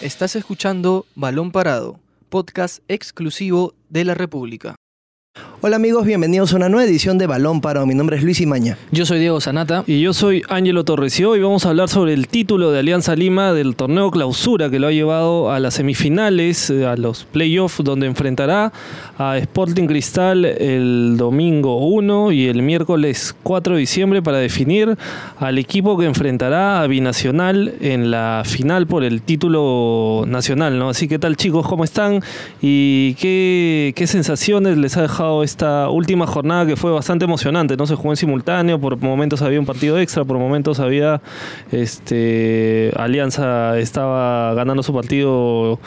Estás 0.00 0.34
escuchando 0.34 1.04
Balón 1.14 1.52
Parado, 1.52 2.00
podcast 2.30 2.82
exclusivo 2.88 3.74
de 3.90 4.06
la 4.06 4.14
República. 4.14 4.79
Hola 5.62 5.76
amigos, 5.76 6.06
bienvenidos 6.06 6.52
a 6.52 6.56
una 6.56 6.68
nueva 6.68 6.88
edición 6.88 7.16
de 7.18 7.26
Balón 7.26 7.60
Parado. 7.60 7.86
Mi 7.86 7.94
nombre 7.94 8.16
es 8.16 8.24
Luis 8.24 8.40
Imaña. 8.40 8.78
Yo 8.90 9.04
soy 9.04 9.20
Diego 9.20 9.40
Sanata. 9.40 9.84
Y 9.86 10.00
yo 10.00 10.12
soy 10.12 10.42
Ángelo 10.48 10.84
Torres 10.84 11.20
y 11.20 11.24
hoy 11.24 11.40
vamos 11.40 11.66
a 11.66 11.68
hablar 11.68 11.88
sobre 11.90 12.14
el 12.14 12.26
título 12.26 12.72
de 12.72 12.80
Alianza 12.80 13.14
Lima 13.14 13.52
del 13.52 13.76
torneo 13.76 14.10
clausura 14.10 14.70
que 14.70 14.80
lo 14.80 14.88
ha 14.88 14.92
llevado 14.92 15.52
a 15.52 15.60
las 15.60 15.74
semifinales, 15.74 16.70
eh, 16.70 16.86
a 16.86 16.96
los 16.96 17.24
playoffs, 17.24 17.84
donde 17.84 18.06
enfrentará 18.06 18.72
a 19.18 19.36
Sporting 19.36 19.86
Cristal 19.86 20.46
el 20.46 21.16
domingo 21.16 21.76
1 21.76 22.32
y 22.32 22.46
el 22.48 22.62
miércoles 22.62 23.36
4 23.42 23.74
de 23.74 23.80
diciembre 23.80 24.22
para 24.22 24.38
definir 24.38 24.96
al 25.38 25.58
equipo 25.58 25.98
que 25.98 26.06
enfrentará 26.06 26.80
a 26.80 26.86
Binacional 26.86 27.74
en 27.82 28.10
la 28.10 28.42
final 28.46 28.86
por 28.86 29.04
el 29.04 29.20
título 29.20 30.24
nacional. 30.26 30.78
¿no? 30.78 30.88
Así 30.88 31.06
que 31.06 31.18
tal 31.18 31.36
chicos, 31.36 31.68
¿cómo 31.68 31.84
están? 31.84 32.22
¿Y 32.62 33.14
qué, 33.14 33.92
qué 33.94 34.06
sensaciones 34.06 34.78
les 34.78 34.96
ha 34.96 35.02
dejado 35.02 35.19
esta 35.42 35.88
última 35.90 36.26
jornada 36.26 36.66
que 36.66 36.76
fue 36.76 36.90
bastante 36.90 37.24
emocionante? 37.24 37.76
No 37.76 37.86
se 37.86 37.94
jugó 37.94 38.10
en 38.10 38.16
simultáneo, 38.16 38.80
por 38.80 38.96
momentos 38.98 39.42
había 39.42 39.60
un 39.60 39.66
partido 39.66 39.98
extra, 39.98 40.24
por 40.24 40.38
momentos 40.38 40.80
había 40.80 41.20
este 41.72 42.92
Alianza 42.96 43.78
estaba 43.78 44.54
ganando 44.54 44.82
su 44.82 44.94
partido 44.94 45.78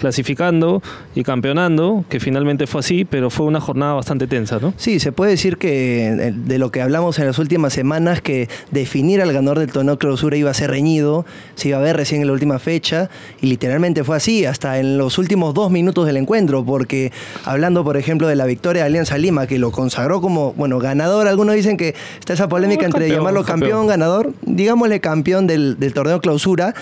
clasificando 0.00 0.82
y 1.14 1.22
campeonando, 1.22 2.04
que 2.08 2.18
finalmente 2.18 2.66
fue 2.66 2.80
así, 2.80 3.04
pero 3.04 3.30
fue 3.30 3.46
una 3.46 3.60
jornada 3.60 3.92
bastante 3.92 4.26
tensa, 4.26 4.58
¿no? 4.58 4.74
Sí, 4.76 4.98
se 4.98 5.12
puede 5.12 5.32
decir 5.32 5.58
que 5.58 6.08
eh, 6.08 6.32
de 6.34 6.58
lo 6.58 6.72
que 6.72 6.80
hablamos 6.80 7.18
en 7.18 7.26
las 7.26 7.38
últimas 7.38 7.72
semanas, 7.72 8.20
que 8.20 8.48
definir 8.70 9.20
al 9.20 9.32
ganador 9.32 9.60
del 9.60 9.70
torneo 9.70 9.98
clausura 9.98 10.36
iba 10.36 10.50
a 10.50 10.54
ser 10.54 10.70
reñido, 10.70 11.26
se 11.54 11.68
iba 11.68 11.78
a 11.78 11.80
ver 11.82 11.96
recién 11.96 12.22
en 12.22 12.26
la 12.26 12.32
última 12.32 12.58
fecha, 12.58 13.10
y 13.40 13.46
literalmente 13.46 14.02
fue 14.02 14.16
así, 14.16 14.46
hasta 14.46 14.78
en 14.78 14.98
los 14.98 15.18
últimos 15.18 15.54
dos 15.54 15.70
minutos 15.70 16.06
del 16.06 16.16
encuentro, 16.16 16.64
porque 16.64 17.12
hablando, 17.44 17.84
por 17.84 17.96
ejemplo, 17.96 18.26
de 18.26 18.36
la 18.36 18.46
victoria 18.46 18.82
de 18.82 18.86
Alianza 18.86 19.18
Lima, 19.18 19.46
que 19.46 19.58
lo 19.58 19.70
consagró 19.70 20.20
como, 20.22 20.54
bueno, 20.54 20.78
ganador, 20.78 21.28
algunos 21.28 21.54
dicen 21.54 21.76
que 21.76 21.94
está 22.18 22.32
esa 22.32 22.48
polémica 22.48 22.86
entre 22.86 23.00
campeón, 23.00 23.18
llamarlo 23.18 23.44
campeón, 23.44 23.70
campeón. 23.70 23.86
ganador, 23.86 24.32
digámosle 24.42 25.00
campeón 25.00 25.46
del, 25.46 25.78
del 25.78 25.92
torneo 25.92 26.20
clausura, 26.20 26.74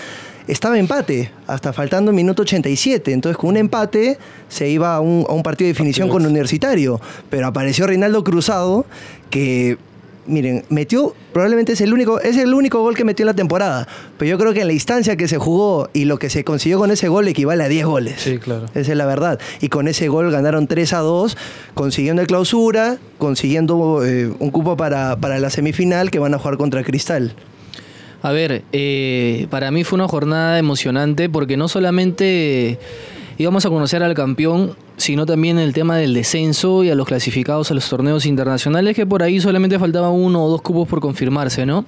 estaba 0.51 0.79
empate, 0.79 1.31
hasta 1.47 1.73
faltando 1.73 2.11
minuto 2.11 2.41
87. 2.41 3.11
Entonces, 3.13 3.37
con 3.37 3.51
un 3.51 3.57
empate 3.57 4.17
se 4.47 4.69
iba 4.69 4.95
a 4.95 4.99
un, 4.99 5.25
a 5.29 5.33
un 5.33 5.43
partido 5.43 5.67
de 5.67 5.73
definición 5.73 6.09
con 6.09 6.25
Universitario. 6.25 6.99
Pero 7.29 7.47
apareció 7.47 7.85
Reinaldo 7.85 8.23
Cruzado, 8.23 8.85
que, 9.29 9.77
miren, 10.25 10.65
metió, 10.69 11.13
probablemente 11.33 11.73
es 11.73 11.81
el 11.81 11.93
único, 11.93 12.19
es 12.19 12.35
el 12.37 12.53
único 12.53 12.81
gol 12.81 12.95
que 12.95 13.03
metió 13.03 13.23
en 13.23 13.27
la 13.27 13.35
temporada. 13.35 13.87
Pero 14.17 14.31
yo 14.31 14.37
creo 14.39 14.53
que 14.53 14.61
en 14.61 14.67
la 14.67 14.73
instancia 14.73 15.15
que 15.15 15.27
se 15.27 15.37
jugó 15.37 15.89
y 15.93 16.05
lo 16.05 16.17
que 16.17 16.31
se 16.31 16.43
consiguió 16.43 16.79
con 16.79 16.89
ese 16.89 17.09
gol 17.09 17.27
equivale 17.27 17.63
a 17.63 17.67
10 17.67 17.85
goles. 17.85 18.15
Sí, 18.17 18.39
claro. 18.39 18.65
Esa 18.73 18.91
es 18.91 18.97
la 18.97 19.05
verdad. 19.05 19.39
Y 19.61 19.69
con 19.69 19.87
ese 19.87 20.07
gol 20.07 20.31
ganaron 20.31 20.67
3 20.67 20.93
a 20.93 20.99
2, 20.99 21.37
consiguiendo 21.75 22.23
el 22.23 22.27
clausura, 22.27 22.97
consiguiendo 23.19 24.03
eh, 24.03 24.33
un 24.39 24.49
cupo 24.49 24.75
para, 24.75 25.15
para 25.17 25.37
la 25.37 25.51
semifinal 25.51 26.09
que 26.09 26.17
van 26.17 26.33
a 26.33 26.39
jugar 26.39 26.57
contra 26.57 26.83
Cristal. 26.83 27.35
A 28.21 28.31
ver, 28.31 28.63
eh, 28.73 29.47
para 29.49 29.71
mí 29.71 29.83
fue 29.83 29.97
una 29.97 30.07
jornada 30.07 30.59
emocionante 30.59 31.29
porque 31.29 31.55
no 31.55 31.67
solamente 31.67 32.77
íbamos 33.37 33.65
a 33.65 33.69
conocer 33.69 34.03
al 34.03 34.13
campeón, 34.13 34.75
sino 34.97 35.25
también 35.25 35.57
el 35.57 35.71
tema 35.71 35.95
del 35.95 36.13
descenso 36.13 36.83
y 36.83 36.89
a 36.89 36.95
los 36.95 37.07
clasificados 37.07 37.71
a 37.71 37.73
los 37.73 37.87
torneos 37.87 38.25
internacionales, 38.25 38.97
que 38.97 39.05
por 39.05 39.23
ahí 39.23 39.39
solamente 39.39 39.79
faltaba 39.79 40.09
uno 40.09 40.43
o 40.43 40.49
dos 40.49 40.61
cupos 40.61 40.89
por 40.89 40.99
confirmarse, 40.99 41.65
¿no? 41.65 41.85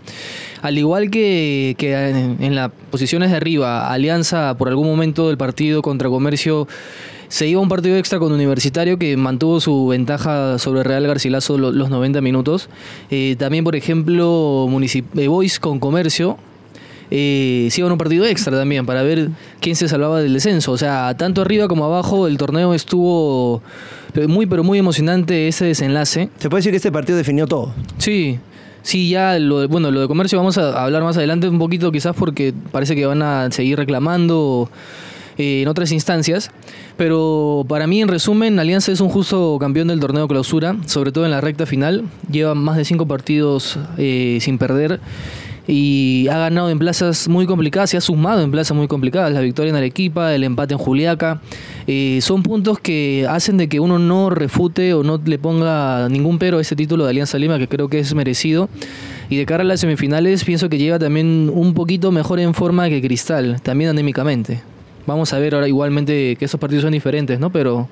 Al 0.62 0.78
igual 0.78 1.10
que, 1.12 1.76
que 1.78 1.94
en 1.94 2.56
las 2.56 2.72
posiciones 2.90 3.32
de 3.32 3.38
arriba, 3.38 3.92
Alianza 3.92 4.56
por 4.58 4.70
algún 4.70 4.88
momento 4.88 5.28
del 5.28 5.38
partido 5.38 5.82
contra 5.82 6.08
Comercio 6.08 6.70
se 7.32 7.48
iba 7.48 7.60
a 7.60 7.64
un 7.64 7.70
partido 7.70 7.96
extra 7.96 8.20
con 8.20 8.34
Universitario 8.34 9.00
que 9.00 9.16
mantuvo 9.16 9.62
su 9.62 9.88
ventaja 9.88 10.60
sobre 10.60 10.84
Real 10.84 11.08
Garcilaso 11.08 11.58
lo- 11.58 11.72
los 11.72 11.90
90 11.90 12.20
minutos. 12.20 12.68
Eh, 13.10 13.38
también, 13.40 13.64
por 13.64 13.78
ejemplo, 13.78 14.68
Municip 14.70 15.18
eh, 15.18 15.30
Boys 15.30 15.58
con 15.62 15.80
Comercio 15.80 16.38
eh, 17.10 17.70
se 17.72 17.80
iba 17.82 17.90
a 17.90 17.92
un 17.94 17.98
partido 17.98 18.26
extra 18.26 18.58
también 18.58 18.86
para 18.86 19.02
ver 19.04 19.30
quién 19.62 19.76
se 19.78 19.88
salvaba 19.88 20.20
del 20.22 20.34
descenso. 20.34 20.74
O 20.74 20.78
sea, 20.78 21.16
tanto 21.18 21.42
arriba 21.42 21.68
como 21.70 21.86
abajo 21.86 22.28
el 22.28 22.38
torneo 22.38 22.74
estuvo 22.74 23.62
muy, 24.28 24.46
pero 24.46 24.64
muy 24.66 24.78
emocionante 24.80 25.48
ese 25.48 25.66
desenlace. 25.66 26.30
Se 26.38 26.50
puede 26.50 26.60
decir 26.60 26.72
que 26.72 26.78
este 26.78 26.92
partido 26.92 27.18
definió 27.18 27.48
todo. 27.48 27.74
Sí, 27.98 28.40
sí, 28.82 29.10
ya 29.10 29.40
lo 29.40 29.62
de, 29.62 29.68
bueno, 29.68 29.90
lo 29.92 30.02
de 30.02 30.08
comercio 30.10 30.38
vamos 30.38 30.58
a 30.58 30.84
hablar 30.84 31.02
más 31.04 31.16
adelante 31.16 31.48
un 31.48 31.60
poquito 31.60 31.92
quizás 31.94 32.14
porque 32.16 32.54
parece 32.74 32.94
que 32.96 33.06
van 33.06 33.22
a 33.22 33.50
seguir 33.52 33.78
reclamando 33.78 34.70
en 35.42 35.68
otras 35.68 35.92
instancias, 35.92 36.52
pero 36.98 37.66
para 37.68 37.88
mí 37.88 38.02
en 38.02 38.08
resumen 38.08 38.60
Alianza 38.60 38.92
es 38.92 39.02
un 39.02 39.10
justo 39.10 39.58
campeón 39.60 39.88
del 39.88 40.00
torneo 40.00 40.28
clausura, 40.28 40.76
sobre 40.86 41.12
todo 41.12 41.26
en 41.26 41.32
la 41.32 41.42
recta 41.42 41.66
final, 41.66 42.04
lleva 42.30 42.56
más 42.56 42.78
de 42.78 42.86
cinco 42.86 43.08
partidos 43.08 43.78
eh, 43.98 44.38
sin 44.42 44.58
perder 44.58 45.00
y 45.68 46.28
ha 46.30 46.38
ganado 46.38 46.70
en 46.70 46.80
plazas 46.80 47.28
muy 47.28 47.46
complicadas, 47.46 47.92
se 47.92 47.98
ha 47.98 48.02
sumado 48.02 48.42
en 48.42 48.52
plazas 48.52 48.76
muy 48.76 48.88
complicadas, 48.88 49.32
la 49.32 49.42
victoria 49.42 49.70
en 49.70 49.76
Arequipa, 49.76 50.34
el 50.34 50.44
empate 50.44 50.74
en 50.74 50.80
Juliaca, 50.80 51.40
eh, 51.88 52.20
son 52.22 52.44
puntos 52.44 52.80
que 52.80 53.26
hacen 53.30 53.58
de 53.58 53.70
que 53.70 53.80
uno 53.80 54.00
no 54.00 54.30
refute 54.30 54.94
o 54.94 55.04
no 55.04 55.20
le 55.24 55.38
ponga 55.38 56.10
ningún 56.10 56.40
pero 56.40 56.58
a 56.58 56.62
ese 56.62 56.76
título 56.76 57.06
de 57.06 57.12
Alianza 57.12 57.38
Lima, 57.38 57.58
que 57.60 57.68
creo 57.68 57.88
que 57.88 58.00
es 58.00 58.14
merecido. 58.14 58.70
Y 59.30 59.38
de 59.38 59.46
cara 59.46 59.64
a 59.64 59.66
las 59.66 59.80
semifinales, 59.80 60.44
pienso 60.44 60.68
que 60.68 60.78
llega 60.78 61.00
también 61.00 61.50
un 61.54 61.74
poquito 61.74 62.12
mejor 62.12 62.42
en 62.42 62.54
forma 62.54 62.90
que 62.90 63.02
Cristal, 63.02 63.62
también 63.62 63.92
anémicamente. 63.92 64.62
Vamos 65.12 65.32
a 65.34 65.40
ver 65.40 65.54
ahora 65.56 65.68
igualmente 65.68 66.36
que 66.38 66.46
esos 66.46 66.60
partidos 66.60 66.84
son 66.84 66.92
diferentes, 66.94 67.40
¿no? 67.40 67.50
Pero 67.52 67.88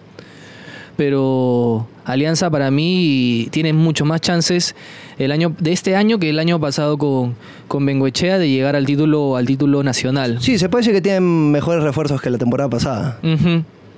pero 0.98 1.88
Alianza 2.06 2.50
para 2.50 2.72
mí 2.72 3.48
tiene 3.52 3.72
mucho 3.74 4.04
más 4.06 4.20
chances 4.22 4.76
el 5.18 5.32
año 5.32 5.54
de 5.60 5.72
este 5.72 5.96
año 5.96 6.20
que 6.20 6.30
el 6.30 6.40
año 6.40 6.60
pasado 6.60 6.98
con, 6.98 7.36
con 7.68 7.86
Bengoechea 7.86 8.38
de 8.38 8.50
llegar 8.50 8.76
al 8.76 8.86
título 8.86 9.38
al 9.38 9.46
título 9.46 9.82
nacional. 9.84 10.40
Sí, 10.42 10.58
se 10.58 10.68
puede 10.68 10.82
decir 10.82 10.94
que 10.94 11.02
tienen 11.02 11.52
mejores 11.52 11.84
refuerzos 11.84 12.22
que 12.22 12.30
la 12.30 12.38
temporada 12.38 12.70
pasada, 12.70 13.20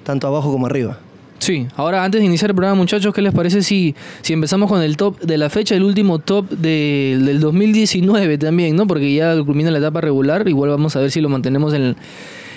tanto 0.04 0.28
abajo 0.28 0.52
como 0.52 0.68
arriba. 0.68 1.00
Sí, 1.40 1.66
ahora 1.76 2.04
antes 2.04 2.22
de 2.22 2.28
iniciar 2.28 2.52
el 2.52 2.56
programa, 2.56 2.76
muchachos, 2.78 3.12
¿qué 3.16 3.22
les 3.24 3.34
parece 3.34 3.64
si, 3.64 3.96
si 4.22 4.34
empezamos 4.34 4.70
con 4.70 4.84
el 4.84 4.96
top 4.96 5.20
de 5.22 5.40
la 5.40 5.50
fecha, 5.50 5.74
el 5.74 5.82
último 5.82 6.20
top 6.20 6.48
de- 6.52 7.18
del 7.20 7.40
2019 7.40 8.38
también, 8.38 8.76
¿no? 8.76 8.86
Porque 8.86 9.12
ya 9.12 9.36
culmina 9.44 9.72
la 9.72 9.80
etapa 9.80 10.02
regular, 10.02 10.48
igual 10.48 10.70
vamos 10.70 10.96
a 10.96 11.00
ver 11.00 11.10
si 11.10 11.20
lo 11.20 11.30
mantenemos 11.30 11.74
en, 11.74 11.96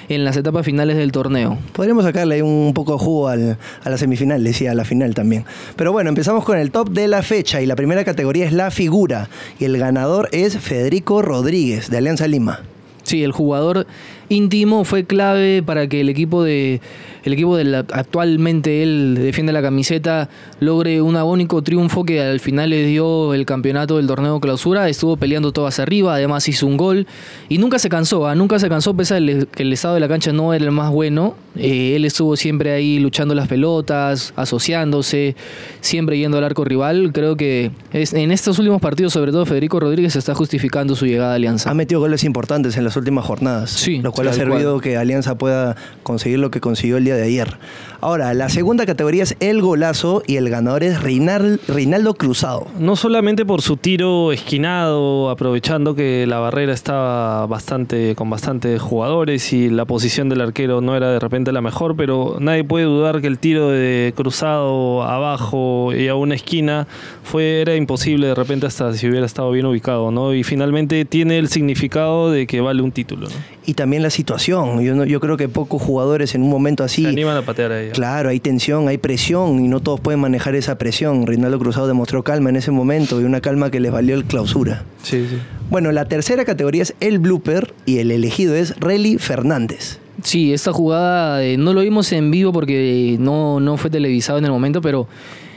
en 0.09 0.25
las 0.25 0.37
etapas 0.37 0.65
finales 0.65 0.97
del 0.97 1.13
torneo. 1.13 1.59
Podríamos 1.73 2.05
sacarle 2.05 2.43
un 2.43 2.73
poco 2.75 2.93
de 2.93 2.99
jugo 2.99 3.29
al- 3.29 3.57
a 3.83 3.91
la 3.91 3.99
semifinal, 3.99 4.43
decía, 4.45 4.71
a 4.73 4.75
la 4.75 4.85
final 4.85 5.15
también. 5.15 5.45
Pero 5.77 5.93
bueno, 5.93 6.09
empezamos 6.09 6.45
con 6.45 6.59
el 6.59 6.71
top 6.71 6.91
de 6.91 7.09
la 7.09 7.23
fecha 7.23 7.61
y 7.61 7.67
la 7.67 7.77
primera 7.77 8.05
categoría 8.05 8.47
es 8.47 8.53
la 8.53 8.71
figura. 8.71 9.29
Y 9.59 9.65
el 9.65 9.79
ganador 9.79 10.29
es 10.33 10.59
Federico 10.59 11.23
Rodríguez, 11.23 11.91
de 11.91 11.99
Alianza 11.99 12.27
Lima. 12.29 12.61
Sí, 13.03 13.23
el 13.23 13.33
jugador 13.33 13.87
íntimo 14.29 14.85
fue 14.85 15.05
clave 15.05 15.63
para 15.63 15.87
que 15.89 16.01
el 16.01 16.09
equipo 16.09 16.43
de 16.43 16.81
el 17.25 17.33
equipo 17.33 17.57
del 17.57 17.75
actualmente 17.75 18.83
él 18.83 19.17
defiende 19.19 19.53
la 19.53 19.63
camiseta 19.63 20.29
logre 20.61 21.01
un 21.01 21.17
agónico 21.17 21.63
triunfo 21.63 22.05
que 22.05 22.21
al 22.21 22.39
final 22.39 22.69
le 22.71 22.85
dio 22.87 23.33
el 23.33 23.47
campeonato 23.47 23.97
del 23.97 24.07
torneo 24.07 24.41
clausura, 24.41 24.89
estuvo 24.91 25.17
peleando 25.17 25.51
todo 25.51 25.67
hacia 25.67 25.83
arriba, 25.83 26.15
además 26.15 26.47
hizo 26.49 26.67
un 26.67 26.77
gol. 26.77 27.07
Y 27.49 27.57
nunca 27.57 27.79
se 27.79 27.89
cansó, 27.89 28.27
¿ah? 28.27 28.35
nunca 28.35 28.59
se 28.59 28.69
cansó 28.69 28.95
pese 28.95 29.15
a 29.15 29.19
que 29.19 29.63
el 29.63 29.73
estado 29.73 29.95
de 29.95 30.01
la 30.01 30.09
cancha 30.09 30.33
no 30.33 30.53
era 30.53 30.63
el 30.67 30.71
más 30.71 30.91
bueno, 30.93 31.35
eh, 31.57 31.95
él 31.97 32.05
estuvo 32.05 32.37
siempre 32.37 32.73
ahí 32.73 32.99
luchando 32.99 33.35
las 33.35 33.49
pelotas, 33.49 34.35
asociándose, 34.37 35.37
siempre 35.81 36.19
yendo 36.19 36.39
al 36.39 36.45
arco 36.45 36.65
rival, 36.65 37.11
creo 37.13 37.37
que 37.37 37.71
es- 37.93 38.13
en 38.13 38.33
estos 38.33 38.59
últimos 38.59 38.81
partidos 38.83 39.13
sobre 39.13 39.33
todo 39.33 39.47
Federico 39.47 39.81
Rodríguez 39.81 40.17
está 40.17 40.35
justificando 40.35 40.95
su 40.95 41.07
llegada 41.07 41.33
a 41.33 41.35
Alianza. 41.37 41.71
Ha 41.71 41.75
metido 41.75 42.01
goles 42.01 42.25
importantes 42.25 42.77
en 42.77 42.85
las 42.85 42.97
últimas 42.97 43.25
jornadas, 43.25 43.71
Sí, 43.71 44.01
lo 44.03 44.13
cual 44.15 44.29
ha 44.29 44.33
servido 44.33 44.81
que 44.81 44.97
Alianza 44.97 45.37
pueda 45.37 45.77
conseguir 46.03 46.39
lo 46.39 46.51
que 46.51 46.61
consiguió 46.61 46.97
el 46.97 47.05
día 47.05 47.17
de 47.17 47.23
ayer. 47.25 47.57
Ahora, 48.01 48.35
la 48.35 48.51
segunda 48.51 48.85
categoría 48.85 49.23
es 49.23 49.35
el 49.41 49.63
golazo 49.63 50.23
y 50.27 50.37
el 50.37 50.51
ganador 50.51 50.83
es 50.83 51.01
Reinal- 51.03 51.59
Reinaldo 51.69 52.15
Cruzado. 52.15 52.67
No 52.79 52.97
solamente 52.97 53.47
por 53.47 53.63
su 53.63 53.79
tiro 53.79 54.31
esquinado, 54.33 55.31
aprovechando 55.31 55.95
que 55.95 56.27
la 56.27 56.39
barrera 56.39 56.75
estaba 56.75 57.47
bastante 57.47 58.15
con 58.15 58.29
bastantes 58.29 58.81
jugadores 58.81 59.53
y 59.55 59.71
la 59.71 59.87
posición 59.87 60.29
del 60.29 60.43
arquero 60.43 60.81
no 60.83 60.97
era 60.97 61.11
de 61.11 61.19
repente 61.19 61.51
la 61.53 61.63
mejor, 61.63 61.97
pero 61.97 62.37
nadie 62.41 62.63
puede 62.65 62.85
dudar 62.85 63.21
que 63.23 63.27
el 63.27 63.39
tiro 63.39 63.71
de 63.71 64.13
cruzado 64.17 65.03
abajo 65.03 65.93
y 65.95 66.09
a 66.09 66.15
una 66.15 66.35
esquina 66.35 66.87
fue 67.23 67.63
era 67.63 67.75
imposible 67.75 68.27
de 68.27 68.35
repente 68.35 68.67
hasta 68.67 68.93
si 68.93 69.09
hubiera 69.09 69.25
estado 69.27 69.51
bien 69.51 69.65
ubicado, 69.67 70.11
¿no? 70.11 70.35
Y 70.35 70.45
finalmente 70.45 71.05
tiene 71.05 71.39
el 71.39 71.49
significado 71.49 72.31
de 72.31 72.47
que 72.47 72.61
vale 72.61 72.83
un 72.83 72.93
título, 72.93 73.29
¿no? 73.29 73.35
Y 73.67 73.75
también 73.75 74.03
la 74.03 74.11
situación. 74.11 74.81
Yo, 74.83 74.95
no- 74.95 75.05
yo 75.05 75.21
creo 75.21 75.37
que 75.39 75.49
pocos 75.49 75.81
jugadores 75.81 76.35
en 76.35 76.43
un 76.43 76.51
momento 76.51 76.85
así 76.85 77.03
Se 77.03 77.09
animan 77.09 77.37
a 77.39 77.43
patear 77.43 77.73
a 77.73 77.81
ella. 77.83 77.93
Claro, 77.93 78.29
hay 78.29 78.39
tensión, 78.41 78.89
hay 78.89 78.99
presión 78.99 79.65
y 79.65 79.69
no 79.69 79.81
todos 79.81 80.01
pueden 80.01 80.21
manejar 80.21 80.55
esa 80.55 80.77
presión. 80.77 81.27
Reinaldo 81.27 81.59
Cruzado 81.59 81.87
demostró 81.87 82.23
calma 82.23 82.51
en 82.51 82.57
ese 82.57 82.71
momento 82.71 83.21
y 83.21 83.25
una 83.25 83.41
calma 83.41 83.71
que 83.71 83.81
les 83.81 83.91
valió 83.91 84.15
el 84.15 84.25
clausura. 84.25 84.85
Sí, 85.03 85.27
sí. 85.31 85.39
Bueno, 85.71 85.93
la 85.93 86.05
tercera 86.07 86.45
categoría 86.45 86.83
es 86.83 86.95
el 87.01 87.19
blooper 87.19 87.73
y 87.87 87.99
el 87.99 88.11
elegido 88.11 88.55
es 88.55 88.77
Relly 88.81 89.17
Fernández. 89.19 89.99
Sí, 90.23 90.53
esta 90.53 90.73
jugada 90.73 91.43
eh, 91.43 91.57
no 91.57 91.73
lo 91.73 91.81
vimos 91.81 92.13
en 92.13 92.31
vivo 92.31 92.53
porque 92.53 93.17
no, 93.19 93.61
no 93.61 93.77
fue 93.79 93.91
televisado 93.91 94.39
en 94.39 94.45
el 94.45 94.51
momento, 94.53 94.81
pero 94.83 95.09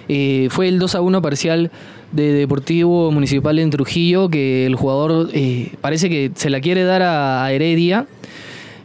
eh, 0.10 0.48
fue 0.52 0.68
el 0.68 0.80
2 0.80 0.96
a 0.96 1.02
1 1.02 1.22
parcial 1.22 1.72
de 2.12 2.34
Deportivo 2.34 3.12
Municipal 3.12 3.60
en 3.60 3.70
Trujillo, 3.70 4.30
que 4.30 4.66
el 4.66 4.76
jugador 4.76 5.30
eh, 5.34 5.74
parece 5.82 6.10
que 6.10 6.32
se 6.36 6.50
la 6.50 6.62
quiere 6.62 6.84
dar 6.84 7.02
a, 7.02 7.52
Heredia 7.52 8.08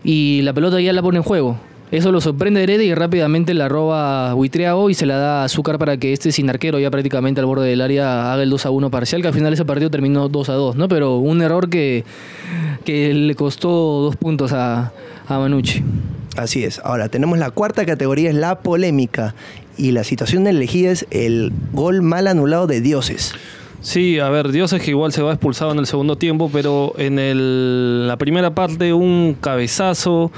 y 0.04 0.42
la 0.42 0.52
pelota 0.52 0.80
ya 0.80 0.92
la 0.92 1.02
pone 1.02 1.18
en 1.18 1.22
juego. 1.22 1.58
Eso 1.92 2.10
lo 2.10 2.22
sorprende 2.22 2.62
Heredia 2.62 2.86
y 2.86 2.94
rápidamente 2.94 3.52
la 3.52 3.68
roba 3.68 4.34
Huitriago 4.34 4.88
y 4.88 4.94
se 4.94 5.04
la 5.04 5.16
da 5.16 5.42
a 5.42 5.44
Azúcar 5.44 5.78
para 5.78 5.98
que 5.98 6.14
este 6.14 6.32
sin 6.32 6.48
arquero 6.48 6.78
ya 6.78 6.90
prácticamente 6.90 7.40
al 7.40 7.46
borde 7.46 7.68
del 7.68 7.82
área 7.82 8.32
haga 8.32 8.42
el 8.42 8.50
2 8.50 8.66
a 8.66 8.70
1 8.70 8.90
parcial, 8.90 9.20
que 9.20 9.28
al 9.28 9.34
final 9.34 9.52
ese 9.52 9.66
partido 9.66 9.90
terminó 9.90 10.28
2 10.28 10.48
a 10.48 10.54
2, 10.54 10.76
¿no? 10.76 10.88
Pero 10.88 11.18
un 11.18 11.42
error 11.42 11.68
que, 11.68 12.04
que 12.84 13.12
le 13.12 13.34
costó 13.34 13.68
dos 13.68 14.16
puntos 14.16 14.52
a, 14.52 14.92
a 15.28 15.38
Manucci. 15.38 15.82
Así 16.36 16.64
es. 16.64 16.80
Ahora, 16.84 17.08
tenemos 17.08 17.38
la 17.38 17.50
cuarta 17.50 17.84
categoría, 17.86 18.30
es 18.30 18.36
la 18.36 18.60
polémica. 18.60 19.34
Y 19.76 19.92
la 19.92 20.04
situación 20.04 20.46
elegida 20.46 20.90
es 20.90 21.06
el 21.10 21.52
gol 21.72 22.02
mal 22.02 22.26
anulado 22.26 22.66
de 22.66 22.80
Dioses. 22.80 23.32
Sí, 23.80 24.20
a 24.20 24.28
ver, 24.28 24.52
Dios 24.52 24.72
es 24.72 24.80
que 24.80 24.90
igual 24.92 25.12
se 25.12 25.22
va 25.22 25.32
expulsado 25.32 25.72
en 25.72 25.78
el 25.78 25.86
segundo 25.86 26.16
tiempo, 26.16 26.48
pero 26.52 26.94
en 26.98 27.18
el- 27.18 28.06
la 28.06 28.16
primera 28.16 28.54
parte 28.54 28.92
un 28.92 29.36
cabezazo 29.40 30.30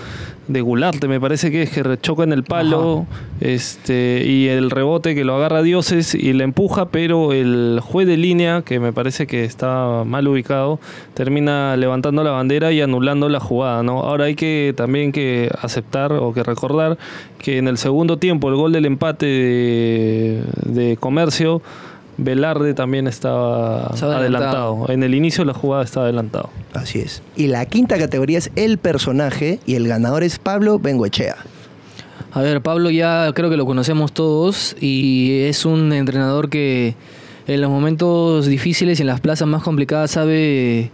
de 0.48 0.60
Gularte, 0.60 1.08
me 1.08 1.20
parece 1.20 1.50
que 1.50 1.62
es 1.62 1.70
que 1.70 1.82
choca 2.00 2.22
en 2.22 2.32
el 2.32 2.44
palo, 2.44 3.06
este 3.40 4.24
y 4.26 4.48
el 4.48 4.70
rebote 4.70 5.14
que 5.14 5.24
lo 5.24 5.36
agarra 5.36 5.62
Dioses 5.62 6.14
y 6.14 6.32
le 6.32 6.44
empuja, 6.44 6.86
pero 6.88 7.32
el 7.32 7.80
juez 7.82 8.06
de 8.06 8.16
línea, 8.16 8.62
que 8.62 8.80
me 8.80 8.92
parece 8.92 9.26
que 9.26 9.44
está 9.44 10.04
mal 10.04 10.28
ubicado, 10.28 10.78
termina 11.14 11.76
levantando 11.76 12.22
la 12.24 12.30
bandera 12.30 12.72
y 12.72 12.80
anulando 12.80 13.28
la 13.28 13.40
jugada, 13.40 13.82
¿no? 13.82 14.00
Ahora 14.00 14.26
hay 14.26 14.34
que 14.34 14.74
también 14.76 15.12
que 15.12 15.50
aceptar 15.60 16.12
o 16.12 16.32
que 16.32 16.42
recordar 16.42 16.98
que 17.38 17.58
en 17.58 17.68
el 17.68 17.78
segundo 17.78 18.18
tiempo 18.18 18.48
el 18.48 18.56
gol 18.56 18.72
del 18.72 18.86
empate 18.86 19.26
de, 19.26 20.42
de 20.64 20.96
Comercio 20.96 21.62
Velarde 22.16 22.74
también 22.74 23.06
estaba 23.06 23.86
adelantado. 23.86 24.16
adelantado. 24.16 24.86
En 24.88 25.02
el 25.02 25.14
inicio 25.14 25.42
de 25.42 25.46
la 25.46 25.54
jugada 25.54 25.84
estaba 25.84 26.06
adelantado. 26.06 26.50
Así 26.72 27.00
es. 27.00 27.22
Y 27.36 27.48
la 27.48 27.66
quinta 27.66 27.98
categoría 27.98 28.38
es 28.38 28.50
el 28.56 28.78
personaje 28.78 29.58
y 29.66 29.74
el 29.74 29.88
ganador 29.88 30.22
es 30.22 30.38
Pablo 30.38 30.78
Bengoechea. 30.78 31.36
A 32.32 32.42
ver, 32.42 32.62
Pablo 32.62 32.90
ya 32.90 33.30
creo 33.32 33.48
que 33.48 33.56
lo 33.56 33.64
conocemos 33.64 34.12
todos 34.12 34.76
y 34.80 35.42
es 35.42 35.64
un 35.64 35.92
entrenador 35.92 36.48
que 36.48 36.96
en 37.46 37.60
los 37.60 37.70
momentos 37.70 38.46
difíciles 38.46 38.98
y 38.98 39.02
en 39.02 39.06
las 39.06 39.20
plazas 39.20 39.46
más 39.46 39.62
complicadas 39.62 40.10
sabe, 40.10 40.90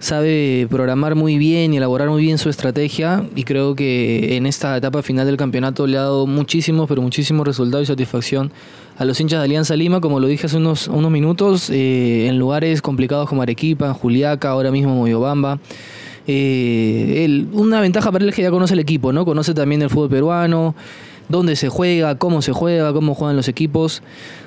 sabe 0.00 0.66
programar 0.68 1.14
muy 1.14 1.38
bien 1.38 1.72
y 1.72 1.78
elaborar 1.78 2.10
muy 2.10 2.22
bien 2.22 2.36
su 2.38 2.50
estrategia 2.50 3.24
y 3.34 3.44
creo 3.44 3.74
que 3.74 4.36
en 4.36 4.44
esta 4.46 4.76
etapa 4.76 5.02
final 5.02 5.26
del 5.26 5.36
campeonato 5.36 5.86
le 5.86 5.96
ha 5.96 6.02
dado 6.02 6.26
muchísimos, 6.26 6.88
pero 6.88 7.00
muchísimos 7.00 7.46
resultados 7.46 7.84
y 7.84 7.86
satisfacción 7.86 8.52
a 8.98 9.04
los 9.04 9.20
hinchas 9.20 9.40
de 9.40 9.44
Alianza 9.44 9.76
Lima, 9.76 10.00
como 10.00 10.20
lo 10.20 10.26
dije 10.26 10.46
hace 10.46 10.56
unos, 10.56 10.88
unos 10.88 11.10
minutos, 11.10 11.70
eh, 11.70 12.26
en 12.28 12.38
lugares 12.38 12.80
complicados 12.82 13.28
como 13.28 13.42
Arequipa, 13.42 13.92
Juliaca, 13.94 14.50
ahora 14.50 14.70
mismo 14.70 14.94
Moyobamba. 14.94 15.58
Eh, 16.28 17.46
una 17.52 17.80
ventaja 17.80 18.10
para 18.10 18.24
él 18.24 18.30
es 18.30 18.34
que 18.36 18.42
ya 18.42 18.50
conoce 18.50 18.74
el 18.74 18.80
equipo, 18.80 19.12
¿no? 19.12 19.24
Conoce 19.24 19.54
también 19.54 19.82
el 19.82 19.90
fútbol 19.90 20.08
peruano, 20.08 20.74
dónde 21.28 21.56
se 21.56 21.68
juega, 21.68 22.16
cómo 22.16 22.42
se 22.42 22.52
juega, 22.52 22.92
cómo 22.92 23.14
juegan 23.14 23.36
los 23.36 23.48
equipos. 23.48 24.02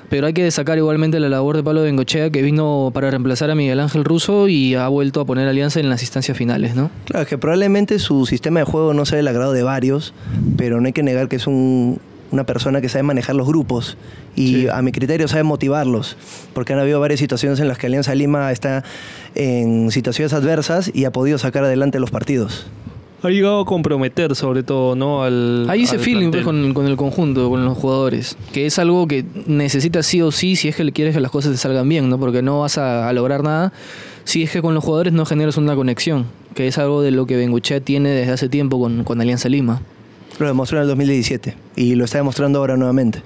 Pero 0.08 0.26
hay 0.26 0.32
que 0.32 0.42
destacar 0.42 0.76
igualmente 0.76 1.20
la 1.20 1.28
labor 1.28 1.56
de 1.56 1.62
Pablo 1.62 1.82
Bengochea, 1.82 2.30
que 2.30 2.42
vino 2.42 2.90
para 2.92 3.10
reemplazar 3.10 3.48
a 3.50 3.54
Miguel 3.54 3.78
Ángel 3.78 4.04
Russo 4.04 4.48
y 4.48 4.74
ha 4.74 4.88
vuelto 4.88 5.20
a 5.20 5.24
poner 5.24 5.46
alianza 5.46 5.78
en 5.78 5.88
las 5.88 6.02
instancias 6.02 6.36
finales, 6.36 6.74
¿no? 6.74 6.90
Claro, 7.04 7.26
que 7.26 7.38
probablemente 7.38 7.98
su 8.00 8.26
sistema 8.26 8.58
de 8.60 8.66
juego 8.66 8.92
no 8.92 9.06
sea 9.06 9.18
del 9.18 9.28
agrado 9.28 9.52
de 9.52 9.62
varios, 9.62 10.12
pero 10.56 10.80
no 10.80 10.86
hay 10.88 10.92
que 10.92 11.04
negar 11.04 11.28
que 11.28 11.36
es 11.36 11.46
un- 11.46 12.00
una 12.30 12.44
persona 12.44 12.80
que 12.80 12.88
sabe 12.88 13.02
manejar 13.02 13.34
los 13.34 13.46
grupos 13.46 13.96
y 14.36 14.68
a 14.68 14.80
mi 14.82 14.92
criterio 14.92 15.28
sabe 15.28 15.42
motivarlos, 15.42 16.16
porque 16.54 16.72
han 16.72 16.78
habido 16.78 17.00
varias 17.00 17.20
situaciones 17.20 17.60
en 17.60 17.68
las 17.68 17.78
que 17.78 17.86
Alianza 17.86 18.14
Lima 18.14 18.50
está 18.52 18.84
en 19.34 19.90
situaciones 19.90 20.32
adversas 20.32 20.90
y 20.94 21.04
ha 21.04 21.12
podido 21.12 21.38
sacar 21.38 21.64
adelante 21.64 22.00
los 22.00 22.10
partidos. 22.10 22.66
Ha 23.22 23.28
llegado 23.28 23.60
a 23.60 23.64
comprometer 23.66 24.34
sobre 24.34 24.62
todo, 24.62 24.96
¿no? 24.96 25.22
Al, 25.22 25.68
Hay 25.68 25.82
ese 25.82 25.96
al 25.96 26.00
feeling 26.00 26.30
pues, 26.30 26.42
con, 26.42 26.72
con 26.72 26.86
el 26.86 26.96
conjunto, 26.96 27.50
con 27.50 27.64
los 27.66 27.76
jugadores, 27.76 28.36
que 28.52 28.64
es 28.64 28.78
algo 28.78 29.06
que 29.06 29.26
necesitas 29.46 30.06
sí 30.06 30.22
o 30.22 30.30
sí 30.30 30.56
si 30.56 30.68
es 30.68 30.76
que 30.76 30.84
le 30.84 30.92
quieres 30.92 31.14
que 31.14 31.20
las 31.20 31.30
cosas 31.30 31.52
te 31.52 31.58
salgan 31.58 31.86
bien, 31.86 32.08
¿no? 32.08 32.18
Porque 32.18 32.40
no 32.40 32.60
vas 32.60 32.78
a, 32.78 33.08
a 33.08 33.12
lograr 33.12 33.42
nada 33.42 33.72
si 34.24 34.42
es 34.42 34.50
que 34.50 34.62
con 34.62 34.74
los 34.74 34.84
jugadores 34.84 35.12
no 35.12 35.26
generas 35.26 35.56
una 35.56 35.74
conexión, 35.74 36.26
que 36.54 36.66
es 36.66 36.78
algo 36.78 37.02
de 37.02 37.10
lo 37.10 37.26
que 37.26 37.36
Bengochea 37.36 37.80
tiene 37.80 38.10
desde 38.10 38.32
hace 38.32 38.48
tiempo 38.48 38.78
con, 38.78 39.04
con 39.04 39.20
Alianza 39.20 39.48
Lima. 39.48 39.82
Lo 40.40 40.46
demostró 40.46 40.78
en 40.78 40.82
el 40.82 40.88
2017 40.88 41.54
y 41.76 41.94
lo 41.94 42.04
está 42.04 42.18
demostrando 42.18 42.58
ahora 42.58 42.76
nuevamente. 42.76 43.22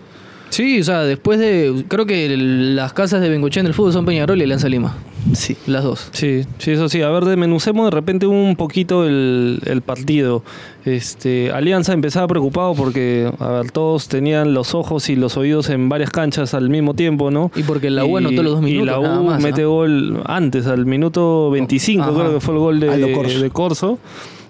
Sí, 0.51 0.79
o 0.81 0.85
sea, 0.85 1.01
después 1.03 1.41
de. 1.41 1.85
Creo 1.89 2.07
que 2.07 2.27
el- 2.27 2.77
las 2.77 2.93
casas 2.93 3.21
de 3.21 3.29
Bengochea 3.29 3.61
en 3.63 3.67
el 3.67 3.75
fútbol 3.75 3.93
son 3.93 4.05
Peñarol 4.05 4.39
y 4.39 4.43
Alianza 4.45 4.69
Lima. 4.69 4.95
Sí. 5.33 5.57
Las 5.67 5.83
dos. 5.83 6.09
Sí, 6.13 6.43
sí, 6.59 6.73
eso 6.73 6.89
sí. 6.89 7.03
A 7.03 7.09
ver, 7.09 7.25
desmenucemos 7.25 7.87
de 7.87 7.91
repente 7.91 8.27
un 8.27 8.55
poquito 8.55 9.05
el, 9.05 9.59
el 9.65 9.81
partido. 9.81 10.45
Este, 10.85 11.51
Alianza 11.51 11.93
empezaba 11.93 12.29
preocupado 12.29 12.75
porque, 12.75 13.33
a 13.41 13.49
ver, 13.49 13.71
todos 13.73 14.07
tenían 14.09 14.55
los 14.55 14.75
ojos 14.75 15.09
y 15.09 15.17
los 15.17 15.37
oídos 15.37 15.71
en 15.71 15.89
varias 15.89 16.11
canchas 16.11 16.55
al 16.55 16.69
mismo 16.69 16.95
tiempo, 16.95 17.31
¿no? 17.33 17.51
Y 17.57 17.63
porque 17.65 17.91
la 17.91 18.05
U 18.05 18.19
anotó 18.19 18.43
los 18.43 18.53
dos 18.53 18.63
minutos, 18.63 18.83
Y 18.83 18.87
la 18.91 18.99
U 18.99 19.03
nada 19.03 19.21
más, 19.23 19.43
mete 19.43 19.63
¿no? 19.63 19.71
gol 19.71 20.23
antes, 20.27 20.67
al 20.67 20.85
minuto 20.87 21.51
25, 21.51 22.03
Ajá. 22.05 22.13
creo 22.13 22.35
que 22.35 22.41
fue 22.41 22.55
el 22.55 22.61
gol 22.61 22.79
de, 22.81 22.91
A 22.91 22.97
lo 22.99 23.13
Corso. 23.13 23.41
de 23.41 23.51
Corso. 23.51 23.99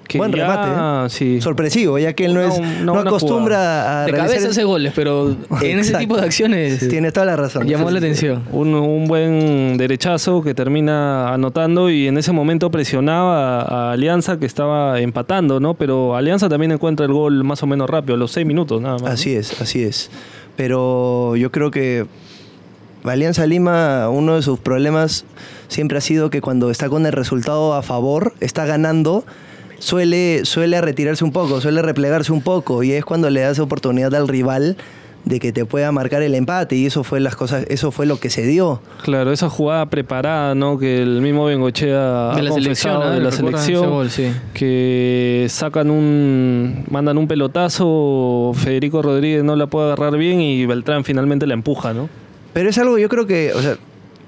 Que 0.06 0.18
Buen 0.18 0.32
ya, 0.32 0.46
remate, 0.46 1.06
¿eh? 1.06 1.08
sí. 1.10 1.40
Sorpresivo, 1.40 1.98
ya 1.98 2.12
que 2.12 2.26
él 2.26 2.34
no, 2.34 2.40
es, 2.42 2.60
no 2.82 2.98
acostumbra 2.98 4.02
a 4.02 4.04
De 4.04 4.12
realizar- 4.12 4.26
cabeza 4.28 4.48
hace 4.50 4.64
goles, 4.64 4.92
pero 4.94 5.34
en 5.62 5.78
ese 5.80 5.94
tipo 5.96 6.16
de 6.16 6.22
acciones 6.24 6.88
Tienes 6.88 7.12
toda 7.14 7.26
la 7.26 7.36
razón. 7.36 7.66
llamó 7.66 7.90
la 7.90 7.98
atención. 7.98 8.42
Un, 8.52 8.74
un 8.74 9.06
buen 9.06 9.76
derechazo 9.78 10.42
que 10.42 10.54
termina 10.54 11.32
anotando 11.32 11.88
y 11.90 12.06
en 12.06 12.18
ese 12.18 12.32
momento 12.32 12.70
presionaba 12.70 13.62
a, 13.62 13.88
a 13.88 13.92
Alianza 13.92 14.38
que 14.38 14.46
estaba 14.46 15.00
empatando, 15.00 15.58
¿no? 15.58 15.74
Pero 15.74 16.14
Alianza 16.16 16.48
también 16.48 16.72
encuentra 16.72 17.06
el 17.06 17.12
gol 17.12 17.42
más 17.44 17.62
o 17.62 17.66
menos 17.66 17.88
rápido, 17.88 18.14
a 18.14 18.18
los 18.18 18.30
seis 18.32 18.46
minutos 18.46 18.80
nada 18.82 18.98
más. 18.98 19.10
Así 19.12 19.34
es, 19.34 19.60
así 19.60 19.82
es. 19.82 20.10
Pero 20.56 21.34
yo 21.36 21.50
creo 21.50 21.70
que 21.70 22.06
Alianza 23.04 23.46
Lima, 23.46 24.08
uno 24.08 24.36
de 24.36 24.42
sus 24.42 24.58
problemas 24.58 25.24
siempre 25.68 25.98
ha 25.98 26.00
sido 26.00 26.30
que 26.30 26.40
cuando 26.40 26.70
está 26.70 26.88
con 26.88 27.04
el 27.06 27.12
resultado 27.12 27.74
a 27.74 27.82
favor, 27.82 28.32
está 28.40 28.64
ganando, 28.64 29.24
suele, 29.84 30.40
suele 30.44 30.80
retirarse 30.80 31.24
un 31.24 31.32
poco, 31.32 31.60
suele 31.60 31.82
replegarse 31.82 32.32
un 32.32 32.40
poco 32.40 32.82
y 32.82 32.92
es 32.92 33.04
cuando 33.04 33.28
le 33.30 33.40
das 33.40 33.58
oportunidad 33.58 34.14
al 34.14 34.26
rival 34.28 34.76
de 35.26 35.40
que 35.40 35.52
te 35.52 35.64
pueda 35.64 35.90
marcar 35.92 36.22
el 36.22 36.34
empate 36.34 36.76
y 36.76 36.86
eso 36.86 37.02
fue 37.02 37.18
las 37.20 37.34
cosas, 37.36 37.64
eso 37.68 37.90
fue 37.90 38.04
lo 38.06 38.18
que 38.18 38.28
se 38.30 38.42
dio. 38.46 38.80
Claro, 39.02 39.32
esa 39.32 39.48
jugada 39.48 39.86
preparada, 39.86 40.54
¿no? 40.54 40.78
Que 40.78 41.00
el 41.02 41.20
mismo 41.22 41.46
Bengochea 41.46 42.32
ha 42.32 42.36
De 42.36 42.42
la 42.42 42.52
selección, 42.52 42.94
confesado 42.94 43.04
¿no? 43.04 43.10
de 43.10 43.20
la 43.20 43.30
¿Recuerdan 43.30 43.54
ese 43.60 43.66
selección. 43.66 43.90
gol? 43.90 44.10
Sí. 44.10 44.32
Que 44.52 45.46
sacan 45.48 45.90
un. 45.90 46.84
mandan 46.90 47.16
un 47.18 47.26
pelotazo, 47.26 48.52
Federico 48.54 49.00
Rodríguez 49.02 49.44
no 49.44 49.56
la 49.56 49.66
puede 49.66 49.86
agarrar 49.92 50.16
bien 50.18 50.40
y 50.42 50.66
Beltrán 50.66 51.04
finalmente 51.04 51.46
la 51.46 51.54
empuja, 51.54 51.94
¿no? 51.94 52.08
Pero 52.52 52.68
es 52.70 52.76
algo, 52.78 52.98
yo 52.98 53.08
creo 53.08 53.26
que, 53.26 53.52
o 53.54 53.60
sea, 53.62 53.76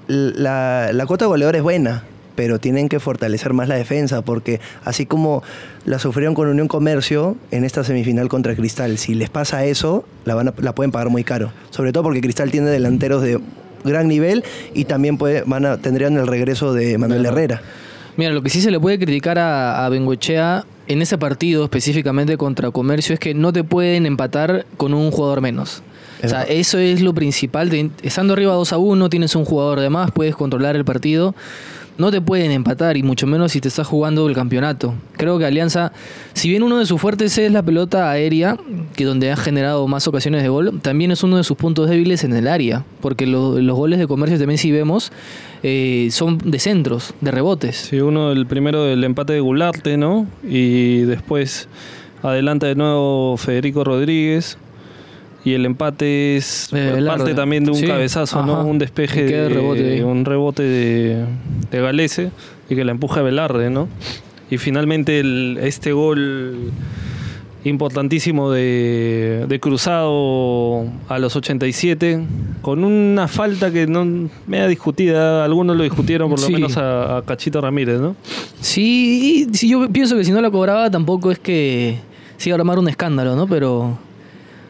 la, 0.07 0.91
la 0.93 1.05
cuota 1.05 1.25
goleadora 1.27 1.57
es 1.59 1.63
buena, 1.63 2.03
pero 2.37 2.59
tienen 2.59 2.87
que 2.87 3.01
fortalecer 3.01 3.51
más 3.51 3.67
la 3.67 3.75
defensa, 3.75 4.21
porque 4.21 4.61
así 4.85 5.05
como 5.05 5.43
la 5.85 5.99
sufrieron 5.99 6.35
con 6.35 6.47
Unión 6.47 6.69
Comercio 6.69 7.35
en 7.51 7.65
esta 7.65 7.83
semifinal 7.83 8.29
contra 8.29 8.55
Cristal, 8.55 8.97
si 8.99 9.15
les 9.15 9.29
pasa 9.29 9.65
eso, 9.65 10.05
la, 10.23 10.35
van 10.35 10.47
a- 10.49 10.53
la 10.59 10.73
pueden 10.75 10.91
pagar 10.91 11.09
muy 11.09 11.23
caro. 11.25 11.51
Sobre 11.71 11.91
todo 11.91 12.03
porque 12.03 12.21
Cristal 12.21 12.51
tiene 12.51 12.67
delanteros 12.69 13.21
de 13.23 13.39
gran 13.83 14.07
nivel 14.07 14.43
y 14.73 14.85
también 14.85 15.17
puede, 15.17 15.43
van 15.45 15.65
a, 15.65 15.77
tendrían 15.77 16.15
el 16.15 16.27
regreso 16.27 16.73
de 16.73 16.97
Manuel 16.97 17.25
Herrera. 17.25 17.61
Mira, 18.17 18.31
lo 18.31 18.41
que 18.41 18.49
sí 18.49 18.61
se 18.61 18.71
le 18.71 18.79
puede 18.79 18.97
criticar 18.99 19.37
a, 19.39 19.85
a 19.85 19.89
Bengochea 19.89 20.63
en 20.87 21.01
ese 21.01 21.17
partido 21.17 21.63
específicamente 21.65 22.37
contra 22.37 22.71
Comercio 22.71 23.13
es 23.13 23.19
que 23.19 23.33
no 23.33 23.51
te 23.51 23.63
pueden 23.63 24.05
empatar 24.05 24.65
con 24.77 24.93
un 24.93 25.11
jugador 25.11 25.41
menos. 25.41 25.81
O 26.23 26.27
sea, 26.27 26.41
eso 26.43 26.79
es 26.79 27.01
lo 27.01 27.13
principal. 27.13 27.71
Estando 28.01 28.33
arriba 28.33 28.53
2 28.53 28.73
a 28.73 28.77
1, 28.79 29.07
tienes 29.09 29.35
un 29.35 29.45
jugador 29.45 29.79
de 29.81 29.91
más, 29.91 30.09
puedes 30.09 30.35
controlar 30.35 30.75
el 30.75 30.83
partido. 30.83 31.35
No 31.97 32.11
te 32.11 32.21
pueden 32.21 32.51
empatar, 32.51 32.95
y 32.95 33.01
mucho 33.03 33.25
menos 33.25 33.51
si 33.53 33.59
te 33.61 33.67
estás 33.69 33.87
jugando 33.87 34.27
el 34.29 34.35
campeonato. 34.35 34.93
Creo 35.13 35.39
que 35.39 35.45
Alianza, 35.45 35.91
si 36.33 36.47
bien 36.47 36.61
uno 36.61 36.77
de 36.77 36.85
sus 36.85 37.01
fuertes 37.01 37.35
es 37.39 37.51
la 37.51 37.63
pelota 37.63 38.11
aérea, 38.11 38.55
que 38.95 39.03
donde 39.03 39.31
ha 39.31 39.35
generado 39.35 39.87
más 39.87 40.07
ocasiones 40.07 40.43
de 40.43 40.49
gol, 40.49 40.79
también 40.81 41.09
es 41.11 41.23
uno 41.23 41.37
de 41.37 41.43
sus 41.43 41.57
puntos 41.57 41.89
débiles 41.89 42.23
en 42.23 42.35
el 42.35 42.47
área. 42.47 42.83
Porque 43.01 43.25
lo- 43.25 43.59
los 43.59 43.75
goles 43.75 43.97
de 43.97 44.05
comercio 44.07 44.37
también, 44.37 44.59
si 44.59 44.71
vemos, 44.71 45.11
eh, 45.63 46.09
son 46.11 46.37
de 46.37 46.59
centros, 46.59 47.15
de 47.21 47.31
rebotes. 47.31 47.75
Sí, 47.89 47.99
uno, 47.99 48.31
el 48.31 48.45
primero 48.45 48.83
del 48.83 49.03
empate 49.03 49.33
de 49.33 49.39
Gularte, 49.39 49.97
¿no? 49.97 50.27
Y 50.47 50.99
después 50.99 51.67
adelanta 52.21 52.67
de 52.67 52.75
nuevo 52.75 53.37
Federico 53.37 53.83
Rodríguez. 53.83 54.57
Y 55.47 55.53
el 55.53 55.65
empate 55.65 56.35
es 56.35 56.69
Eh, 56.73 57.01
parte 57.07 57.33
también 57.33 57.63
de 57.63 57.71
un 57.71 57.77
Sí, 57.77 57.87
cabezazo, 57.87 58.39
ajá. 58.39 58.47
¿no? 58.47 58.65
Un 58.65 58.79
despeje, 58.79 59.23
de, 59.23 59.47
rebote 59.49 60.03
un 60.03 60.25
rebote 60.25 60.63
de, 60.63 61.23
de 61.71 61.81
Galese 61.81 62.31
y 62.69 62.75
que 62.75 62.83
la 62.83 62.91
empuja 62.91 63.21
Velarde, 63.21 63.69
¿no? 63.69 63.87
Y 64.51 64.57
finalmente 64.57 65.19
el- 65.21 65.57
este 65.61 65.93
gol 65.93 66.71
importantísimo 67.63 68.51
de, 68.51 69.45
de 69.47 69.59
Cruzado 69.59 70.85
a 71.09 71.19
los 71.19 71.35
87, 71.35 72.19
con 72.61 72.83
una 72.83 73.27
falta 73.27 73.71
que 73.71 73.87
no 73.87 74.05
me 74.47 74.59
ha 74.61 74.67
discutida, 74.67 75.43
algunos 75.43 75.75
lo 75.75 75.83
discutieron 75.83 76.29
por 76.29 76.39
lo 76.39 76.45
Sí. 76.47 76.53
menos 76.53 76.77
a, 76.77 77.17
a 77.17 77.21
Cachito 77.23 77.59
Ramírez, 77.61 77.99
¿no? 77.99 78.15
Sí, 78.61 79.47
y 79.51 79.55
si 79.55 79.69
yo 79.69 79.87
pienso 79.89 80.15
que 80.15 80.23
si 80.23 80.31
no 80.31 80.41
la 80.41 80.51
cobraba 80.51 80.89
tampoco 80.91 81.31
es 81.31 81.39
que 81.39 81.99
se 82.37 82.49
iba 82.49 82.57
a 82.57 82.59
armar 82.59 82.79
un 82.79 82.87
escándalo, 82.89 83.35
¿no? 83.35 83.47
Pero, 83.47 83.97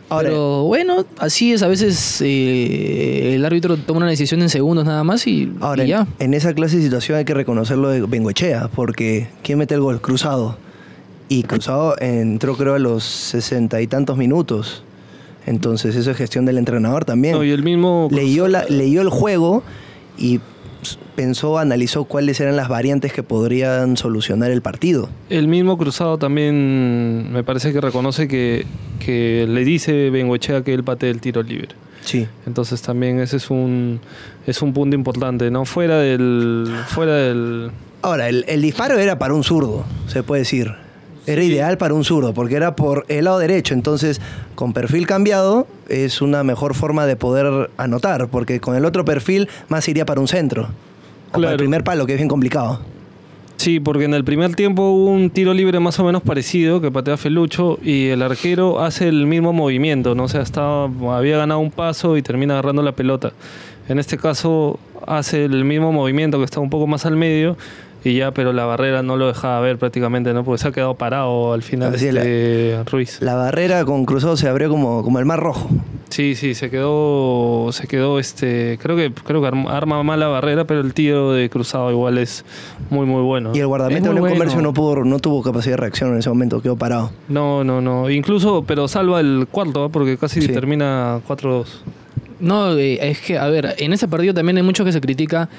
Ahora- 0.10 0.30
pero 0.30 0.64
bueno, 0.64 1.06
así 1.18 1.52
es. 1.54 1.64
A 1.64 1.68
veces 1.68 2.22
eh, 2.24 3.34
el 3.36 3.46
árbitro 3.46 3.76
toma 3.78 3.98
una 4.00 4.10
decisión 4.10 4.42
en 4.42 4.50
segundos 4.50 4.86
nada 4.86 5.04
más 5.04 5.28
y, 5.28 5.52
Ahora, 5.60 5.84
y 5.84 5.88
ya. 5.90 6.08
en 6.20 6.34
esa 6.34 6.54
clase 6.54 6.78
de 6.78 6.84
situación 6.84 7.18
hay 7.18 7.26
que 7.26 7.34
reconocerlo 7.34 7.90
de 7.90 8.02
Bengoechea, 8.02 8.70
porque 8.74 9.28
¿quién 9.44 9.58
mete 9.58 9.74
el 9.76 9.82
gol? 9.82 10.00
Cruzado. 10.02 10.58
Y 11.30 11.44
Cruzado 11.44 11.96
entró 12.00 12.56
creo 12.56 12.76
a 12.76 12.80
los 12.80 13.04
sesenta 13.04 13.82
y 13.82 13.88
tantos 13.88 14.18
minutos. 14.18 14.84
Entonces 15.46 15.96
eso 15.96 16.12
es 16.12 16.18
gestión 16.18 16.46
del 16.46 16.58
entrenador 16.58 17.06
también. 17.06 17.34
No, 17.36 17.44
y 17.44 17.52
el 17.52 17.64
mismo 17.64 18.08
leyó, 18.12 18.48
la, 18.48 18.64
leyó 18.66 19.02
el 19.02 19.10
juego 19.10 19.64
y 20.18 20.40
pensó, 21.16 21.58
analizó 21.58 22.06
cuáles 22.06 22.40
eran 22.40 22.56
las 22.56 22.70
variantes 22.70 23.14
que 23.14 23.24
podrían 23.24 23.98
solucionar 23.98 24.52
el 24.52 24.62
partido. 24.62 25.10
El 25.30 25.48
mismo 25.48 25.78
Cruzado 25.78 26.18
también 26.18 27.32
me 27.32 27.44
parece 27.44 27.74
que 27.74 27.82
reconoce 27.82 28.28
que, 28.28 28.66
que 29.00 29.46
le 29.48 29.64
dice 29.66 30.10
Bengoechea 30.10 30.64
que 30.64 30.74
él 30.74 30.84
patee 30.84 31.10
el 31.10 31.22
tiro 31.22 31.44
libre. 31.44 31.70
Sí. 32.02 32.28
Entonces 32.46 32.82
también 32.82 33.20
ese 33.20 33.38
es 33.38 33.50
un 33.50 34.00
es 34.46 34.62
un 34.62 34.74
punto 34.74 34.96
importante, 34.96 35.52
¿no? 35.52 35.66
Fuera 35.66 36.00
del 36.00 36.74
fuera 36.88 37.16
del 37.16 37.72
Ahora, 38.02 38.30
el, 38.30 38.46
el 38.48 38.62
disparo 38.62 38.98
era 38.98 39.20
para 39.20 39.34
un 39.34 39.44
zurdo, 39.44 39.84
se 40.08 40.24
puede 40.24 40.42
decir. 40.42 40.74
Era 41.28 41.44
ideal 41.44 41.78
para 41.78 41.94
un 41.94 42.06
zurdo, 42.06 42.34
porque 42.34 42.56
era 42.56 42.76
por 42.76 43.06
el 43.10 43.26
lado 43.26 43.38
derecho. 43.38 43.74
Entonces, 43.74 44.22
con 44.56 44.72
perfil 44.72 45.06
cambiado, 45.06 45.68
es 45.90 46.22
una 46.22 46.44
mejor 46.44 46.74
forma 46.74 47.06
de 47.06 47.18
poder 47.18 47.70
anotar, 47.78 48.30
porque 48.30 48.62
con 48.62 48.76
el 48.76 48.86
otro 48.86 49.04
perfil 49.04 49.50
más 49.68 49.88
iría 49.90 50.06
para 50.06 50.22
un 50.22 50.30
centro. 50.30 50.70
O 51.34 51.34
para 51.34 51.52
el 51.52 51.58
primer 51.58 51.84
palo, 51.84 52.06
que 52.06 52.14
es 52.14 52.18
bien 52.18 52.30
complicado. 52.30 52.80
Sí, 53.58 53.80
porque 53.80 54.06
en 54.06 54.14
el 54.14 54.24
primer 54.24 54.56
tiempo 54.56 54.84
hubo 54.84 55.08
un 55.08 55.30
tiro 55.32 55.54
libre 55.54 55.80
más 55.80 56.00
o 56.00 56.06
menos 56.06 56.22
parecido 56.22 56.80
que 56.80 56.92
patea 56.92 57.18
Felucho 57.18 57.80
y 57.84 58.08
el 58.08 58.22
arquero 58.22 58.80
hace 58.82 59.08
el 59.08 59.26
mismo 59.26 59.52
movimiento, 59.52 60.16
¿no? 60.16 60.26
O 60.26 60.28
sea, 60.28 60.42
estaba, 60.42 60.86
había 61.18 61.38
ganado 61.38 61.60
un 61.60 61.72
paso 61.72 62.18
y 62.18 62.22
termina 62.22 62.54
agarrando 62.54 62.84
la 62.84 62.92
pelota. 62.92 63.34
En 63.90 64.00
este 64.00 64.18
caso 64.18 64.80
hace 65.08 65.44
el 65.44 65.66
mismo 65.66 65.92
movimiento 65.92 66.38
que 66.38 66.46
está 66.46 66.60
un 66.60 66.70
poco 66.70 66.86
más 66.86 67.06
al 67.06 67.18
medio 67.18 67.58
y 68.04 68.16
ya, 68.16 68.32
pero 68.32 68.54
la 68.54 68.66
barrera 68.66 69.04
no 69.04 69.18
lo 69.18 69.28
dejaba 69.28 69.60
ver 69.60 69.78
prácticamente, 69.78 70.34
¿no? 70.34 70.44
Porque 70.44 70.62
se 70.62 70.68
ha 70.68 70.72
quedado 70.72 70.94
parado 70.96 71.54
al 71.54 71.62
final 71.64 71.94
Así 71.94 72.08
es, 72.08 72.16
este 72.16 72.84
Ruiz. 72.90 73.22
La 73.22 73.36
barrera 73.36 73.84
con 73.86 74.06
cruzado 74.06 74.38
se 74.38 74.48
abrió 74.48 74.70
como, 74.70 75.04
como 75.04 75.20
el 75.20 75.26
mar 75.26 75.40
rojo. 75.40 75.70
Sí, 76.10 76.36
sí, 76.36 76.56
se 76.56 76.70
quedó, 76.70 77.70
se 77.74 77.86
quedó, 77.88 78.18
este, 78.18 78.80
creo 78.82 78.96
que, 78.96 79.12
creo 79.12 79.42
que 79.42 79.48
arma, 79.48 79.76
arma 79.76 80.04
mal 80.04 80.20
la 80.22 80.28
barrera, 80.28 80.66
pero 80.66 80.80
el 80.80 80.94
tiro 80.94 81.34
de 81.34 81.50
cruzado 81.50 81.92
igual 81.92 82.18
es 82.18 82.46
muy, 82.90 83.06
muy 83.06 83.22
bueno. 83.24 83.52
Y 83.54 83.60
el 83.60 83.68
guardameta 83.68 84.08
de 84.08 84.12
muy 84.12 84.22
Unión 84.22 84.34
Comercio 84.36 84.56
bueno. 84.56 84.70
no, 84.70 84.74
pudo, 84.74 85.04
no 85.04 85.20
tuvo 85.20 85.44
capacidad 85.44 85.74
de 85.74 85.78
reacción 85.82 86.14
en 86.14 86.20
ese 86.20 86.30
momento, 86.30 86.62
quedó 86.62 86.78
parado. 86.78 87.12
No, 87.28 87.66
no, 87.66 87.82
no. 87.82 88.10
Incluso, 88.10 88.64
pero 88.66 88.88
salva 88.88 89.20
el 89.20 89.48
cuarto, 89.52 89.84
¿ah? 89.84 89.90
porque 89.90 90.18
casi 90.18 90.42
Sí. 90.42 90.48
termina 90.48 91.20
4-2. 91.28 91.66
No, 92.40 92.78
eh, 92.78 93.00
es 93.02 93.20
que, 93.20 93.38
a 93.38 93.48
ver, 93.48 93.76
en 93.78 93.92
ese 93.92 94.08
partido 94.08 94.34
también 94.34 94.56
hay 94.58 94.64
mucho 94.64 94.86
que 94.86 94.94
se 94.94 95.02
critica. 95.02 95.50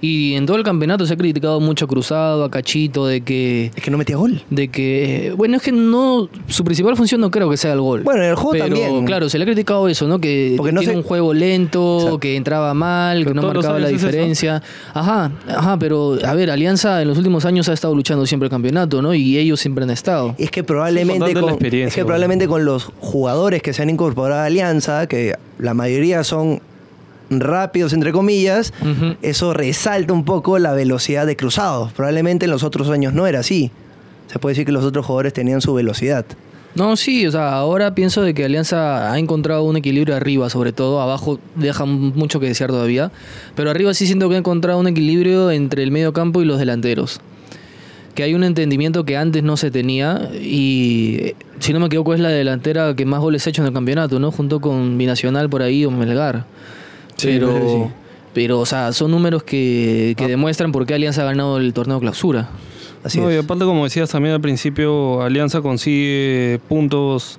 Y 0.00 0.34
en 0.34 0.44
todo 0.46 0.56
el 0.56 0.62
campeonato 0.64 1.06
se 1.06 1.14
ha 1.14 1.16
criticado 1.16 1.60
mucho 1.60 1.86
a 1.86 1.88
Cruzado, 1.88 2.44
a 2.44 2.50
Cachito, 2.50 3.06
de 3.06 3.22
que. 3.22 3.70
Es 3.74 3.82
que 3.82 3.90
no 3.90 3.98
metía 3.98 4.16
gol. 4.16 4.42
De 4.50 4.68
que. 4.68 5.32
Bueno, 5.36 5.56
es 5.56 5.62
que 5.62 5.72
no. 5.72 6.28
Su 6.48 6.64
principal 6.64 6.96
función 6.96 7.20
no 7.20 7.30
creo 7.30 7.48
que 7.48 7.56
sea 7.56 7.72
el 7.72 7.80
gol. 7.80 8.02
Bueno, 8.02 8.22
en 8.22 8.30
el 8.30 8.34
juego 8.34 8.52
Pero, 8.52 8.64
también. 8.66 9.04
claro, 9.06 9.28
se 9.28 9.38
le 9.38 9.44
ha 9.44 9.46
criticado 9.46 9.88
eso, 9.88 10.06
¿no? 10.06 10.18
Que 10.18 10.54
Porque 10.56 10.72
no 10.72 10.80
tiene 10.80 10.94
se- 10.94 10.98
un 10.98 11.04
juego 11.04 11.32
lento, 11.32 11.96
Exacto. 11.98 12.20
que 12.20 12.36
entraba 12.36 12.74
mal, 12.74 13.18
Pero 13.18 13.30
que 13.30 13.34
no 13.40 13.46
marcaba 13.46 13.78
la 13.78 13.86
es 13.88 13.92
diferencia. 13.94 14.62
Ajá, 14.92 15.32
ajá, 15.48 15.78
pero 15.78 16.18
a 16.24 16.34
ver, 16.34 16.50
Alianza 16.50 17.00
en 17.02 17.08
los 17.08 17.16
últimos 17.18 17.44
años 17.44 17.68
ha 17.68 17.72
estado 17.72 17.94
luchando 17.94 18.26
siempre 18.26 18.46
el 18.46 18.50
campeonato, 18.50 19.00
¿no? 19.02 19.14
Y 19.14 19.38
ellos 19.38 19.60
siempre 19.60 19.84
han 19.84 19.90
estado. 19.90 20.34
Es 20.38 20.50
que 20.50 20.62
probablemente, 20.64 21.32
la 21.34 21.40
con, 21.40 21.54
es 21.54 21.58
que 21.70 21.78
bueno. 21.80 22.06
probablemente 22.06 22.46
con 22.48 22.64
los 22.64 22.84
jugadores 23.00 23.62
que 23.62 23.72
se 23.72 23.82
han 23.82 23.90
incorporado 23.90 24.42
a 24.42 24.44
Alianza, 24.46 25.06
que 25.06 25.34
la 25.58 25.72
mayoría 25.74 26.24
son 26.24 26.60
rápidos, 27.30 27.92
entre 27.92 28.12
comillas, 28.12 28.72
eso 29.22 29.54
resalta 29.54 30.12
un 30.12 30.24
poco 30.24 30.58
la 30.58 30.72
velocidad 30.72 31.26
de 31.26 31.36
cruzados. 31.36 31.92
Probablemente 31.92 32.44
en 32.44 32.50
los 32.50 32.62
otros 32.62 32.90
años 32.90 33.12
no 33.12 33.26
era 33.26 33.40
así. 33.40 33.70
Se 34.26 34.38
puede 34.38 34.52
decir 34.52 34.66
que 34.66 34.72
los 34.72 34.84
otros 34.84 35.06
jugadores 35.06 35.32
tenían 35.32 35.60
su 35.60 35.74
velocidad. 35.74 36.24
No, 36.74 36.96
sí, 36.96 37.24
o 37.24 37.30
sea, 37.30 37.52
ahora 37.52 37.94
pienso 37.94 38.22
de 38.22 38.34
que 38.34 38.44
Alianza 38.44 39.12
ha 39.12 39.18
encontrado 39.20 39.62
un 39.62 39.76
equilibrio 39.76 40.16
arriba, 40.16 40.50
sobre 40.50 40.72
todo. 40.72 41.00
Abajo 41.00 41.38
deja 41.54 41.84
mucho 41.84 42.40
que 42.40 42.46
desear 42.46 42.70
todavía. 42.70 43.12
Pero 43.54 43.70
arriba 43.70 43.94
sí 43.94 44.06
siento 44.06 44.28
que 44.28 44.34
ha 44.34 44.38
encontrado 44.38 44.80
un 44.80 44.88
equilibrio 44.88 45.52
entre 45.52 45.84
el 45.84 45.92
medio 45.92 46.12
campo 46.12 46.42
y 46.42 46.44
los 46.44 46.58
delanteros. 46.58 47.20
Que 48.16 48.24
hay 48.24 48.34
un 48.34 48.42
entendimiento 48.42 49.04
que 49.04 49.16
antes 49.16 49.44
no 49.44 49.56
se 49.56 49.70
tenía. 49.70 50.30
Y 50.34 51.34
si 51.60 51.72
no 51.72 51.78
me 51.78 51.86
equivoco, 51.86 52.12
es 52.12 52.18
la 52.18 52.30
delantera 52.30 52.96
que 52.96 53.04
más 53.06 53.20
goles 53.20 53.46
ha 53.46 53.50
hecho 53.50 53.62
en 53.62 53.68
el 53.68 53.72
campeonato, 53.72 54.18
¿no? 54.18 54.32
Junto 54.32 54.60
con 54.60 54.98
Binacional 54.98 55.48
por 55.48 55.62
ahí 55.62 55.84
o 55.84 55.92
Melgar. 55.92 56.44
Sí, 57.16 57.26
pero, 57.28 57.58
sí. 57.86 57.92
pero, 58.32 58.60
o 58.60 58.66
sea, 58.66 58.92
son 58.92 59.10
números 59.10 59.42
que, 59.42 60.14
que 60.16 60.26
demuestran 60.28 60.72
por 60.72 60.86
qué 60.86 60.94
Alianza 60.94 61.22
ha 61.22 61.26
ganado 61.26 61.58
el 61.58 61.72
torneo 61.72 62.00
clausura. 62.00 62.48
Así 63.02 63.20
No, 63.20 63.32
y 63.32 63.36
aparte, 63.36 63.64
como 63.64 63.84
decías 63.84 64.10
también 64.10 64.34
al 64.34 64.40
principio, 64.40 65.20
Alianza 65.22 65.60
consigue 65.60 66.58
puntos 66.68 67.38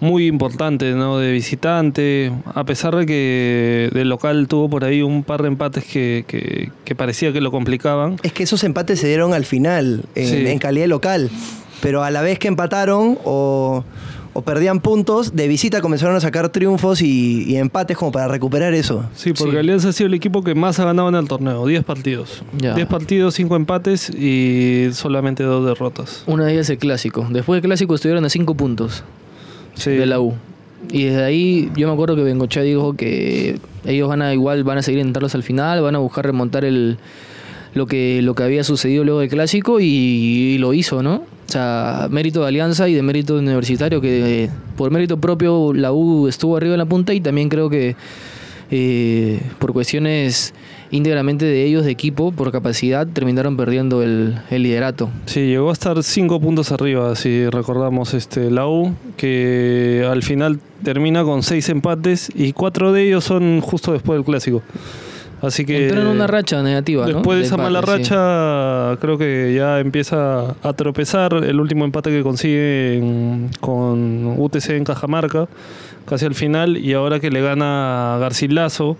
muy 0.00 0.26
importantes, 0.26 0.94
¿no? 0.94 1.18
De 1.18 1.32
visitante, 1.32 2.30
a 2.54 2.62
pesar 2.64 2.94
de 2.94 3.04
que 3.06 3.90
del 3.92 4.08
local 4.08 4.46
tuvo 4.46 4.68
por 4.70 4.84
ahí 4.84 5.02
un 5.02 5.24
par 5.24 5.42
de 5.42 5.48
empates 5.48 5.84
que, 5.84 6.24
que- 6.28 6.70
que 6.84 6.94
parecía 6.94 7.32
que 7.32 7.40
lo 7.40 7.50
complicaban. 7.50 8.16
Es 8.22 8.32
que 8.32 8.44
esos 8.44 8.62
empates 8.62 9.00
se 9.00 9.08
dieron 9.08 9.32
al 9.34 9.44
final, 9.44 10.04
en, 10.14 10.26
Sí. 10.28 10.46
en 10.46 10.58
calidad 10.60 10.86
local. 10.86 11.30
Pero 11.80 12.02
a 12.02 12.10
la 12.10 12.22
vez 12.22 12.38
que 12.38 12.48
empataron 12.48 13.18
o, 13.24 13.84
o 14.32 14.42
perdían 14.42 14.80
puntos, 14.80 15.34
de 15.36 15.46
visita 15.48 15.80
comenzaron 15.80 16.16
a 16.16 16.20
sacar 16.20 16.48
triunfos 16.50 17.02
y, 17.02 17.44
y 17.44 17.56
empates 17.56 17.96
como 17.96 18.10
para 18.12 18.28
recuperar 18.28 18.74
eso. 18.74 19.04
Sí, 19.14 19.32
porque 19.32 19.52
Sí. 19.52 19.58
Alianza 19.58 19.88
ha 19.90 19.92
sido 19.92 20.08
el 20.08 20.14
equipo 20.14 20.42
que 20.42 20.54
más 20.54 20.78
ha 20.80 20.84
ganado 20.84 21.08
en 21.08 21.14
el 21.14 21.28
torneo, 21.28 21.66
10 21.66 21.84
partidos. 21.84 22.42
Ya. 22.56 22.74
10 22.74 22.86
partidos, 22.88 23.34
5 23.34 23.54
empates 23.56 24.10
y 24.10 24.88
solamente 24.92 25.42
2 25.44 25.66
derrotas. 25.66 26.24
Una 26.26 26.44
de 26.46 26.52
ellas 26.54 26.68
el 26.70 26.78
clásico. 26.78 27.26
Después 27.30 27.60
del 27.62 27.68
clásico 27.68 27.94
estuvieron 27.94 28.24
a 28.24 28.28
cinco 28.28 28.54
puntos. 28.54 29.04
Sí. 29.74 29.90
de 29.90 30.06
la 30.06 30.18
U. 30.20 30.34
Y 30.90 31.04
desde 31.04 31.22
ahí 31.24 31.70
yo 31.76 31.86
me 31.86 31.92
acuerdo 31.94 32.16
que 32.16 32.22
Bengochea 32.24 32.62
dijo 32.64 32.94
que 32.94 33.58
ellos 33.84 34.08
van 34.08 34.22
a 34.22 34.32
igual 34.34 34.64
van 34.64 34.78
a 34.78 34.82
seguir 34.82 34.98
intentarlos 35.00 35.34
al 35.36 35.44
final, 35.44 35.80
van 35.82 35.94
a 35.94 35.98
buscar 35.98 36.24
remontar 36.26 36.64
el 36.64 36.98
lo 37.74 37.86
que 37.86 38.20
lo 38.22 38.34
que 38.34 38.42
había 38.42 38.64
sucedido 38.64 39.04
luego 39.04 39.20
del 39.20 39.28
clásico 39.28 39.78
y, 39.80 39.84
y 39.86 40.58
lo 40.58 40.74
hizo, 40.74 41.02
¿no? 41.02 41.22
O 41.48 41.50
sea, 41.50 42.08
mérito 42.10 42.42
de 42.42 42.48
Alianza 42.48 42.88
y 42.88 42.94
de 42.94 43.02
mérito 43.02 43.36
Universitario 43.36 44.02
que 44.02 44.44
eh, 44.44 44.50
por 44.76 44.90
mérito 44.90 45.18
propio 45.18 45.72
la 45.72 45.92
U 45.92 46.28
estuvo 46.28 46.58
arriba 46.58 46.74
en 46.74 46.78
la 46.78 46.84
punta 46.84 47.14
y 47.14 47.22
también 47.22 47.48
creo 47.48 47.70
que 47.70 47.96
eh, 48.70 49.40
por 49.58 49.72
cuestiones 49.72 50.52
íntegramente 50.90 51.46
de 51.46 51.64
ellos 51.64 51.86
de 51.86 51.90
equipo, 51.90 52.32
por 52.32 52.52
capacidad, 52.52 53.06
terminaron 53.06 53.56
perdiendo 53.56 54.02
el, 54.02 54.38
el 54.50 54.62
liderato. 54.62 55.08
Sí, 55.24 55.46
llegó 55.46 55.70
a 55.70 55.72
estar 55.72 56.02
5 56.02 56.38
puntos 56.40 56.70
arriba, 56.70 57.14
si 57.16 57.48
recordamos 57.48 58.12
este, 58.12 58.50
la 58.50 58.66
U, 58.68 58.94
que 59.16 60.06
al 60.10 60.22
final 60.22 60.60
termina 60.82 61.24
con 61.24 61.42
6 61.42 61.68
empates 61.70 62.30
y 62.34 62.52
4 62.52 62.92
de 62.92 63.06
ellos 63.06 63.24
son 63.24 63.62
justo 63.62 63.92
después 63.92 64.18
del 64.18 64.24
clásico. 64.24 64.62
Así 65.40 65.64
que 65.64 65.84
Entró 65.86 66.00
en 66.00 66.08
una 66.08 66.26
racha 66.26 66.62
negativa, 66.62 67.06
¿no? 67.06 67.14
después 67.14 67.38
de 67.38 67.44
esa 67.46 67.56
mala 67.56 67.80
sí. 67.80 67.86
racha, 67.86 68.96
creo 69.00 69.16
que 69.18 69.54
ya 69.56 69.78
empieza 69.80 70.54
a 70.62 70.72
tropezar. 70.72 71.32
El 71.34 71.60
último 71.60 71.84
empate 71.84 72.10
que 72.10 72.22
consigue 72.22 72.98
en- 72.98 73.50
con 73.60 74.34
UTC 74.38 74.70
en 74.76 74.84
Cajamarca, 74.84 75.46
casi 76.06 76.26
al 76.26 76.34
final, 76.34 76.76
y 76.76 76.92
ahora 76.94 77.20
que 77.20 77.30
le 77.30 77.40
gana 77.40 78.16
Garcilaso 78.20 78.96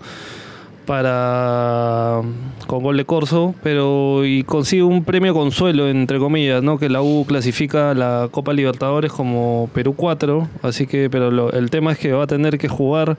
para 0.85 2.21
con 2.67 2.83
gol 2.83 2.97
de 2.97 3.05
Corso, 3.05 3.53
pero 3.63 4.25
y 4.25 4.43
consigue 4.43 4.83
un 4.83 5.03
premio 5.03 5.33
consuelo 5.33 5.87
entre 5.87 6.19
comillas, 6.19 6.63
¿no? 6.63 6.77
Que 6.79 6.89
la 6.89 7.01
U 7.01 7.25
clasifica 7.27 7.91
a 7.91 7.93
la 7.93 8.27
Copa 8.31 8.53
Libertadores 8.53 9.11
como 9.11 9.69
Perú 9.73 9.93
4, 9.95 10.47
así 10.63 10.87
que 10.87 11.09
pero 11.09 11.31
lo- 11.31 11.51
el 11.51 11.69
tema 11.69 11.91
es 11.91 11.99
que 11.99 12.11
va 12.13 12.23
a 12.23 12.27
tener 12.27 12.57
que 12.57 12.67
jugar 12.67 13.17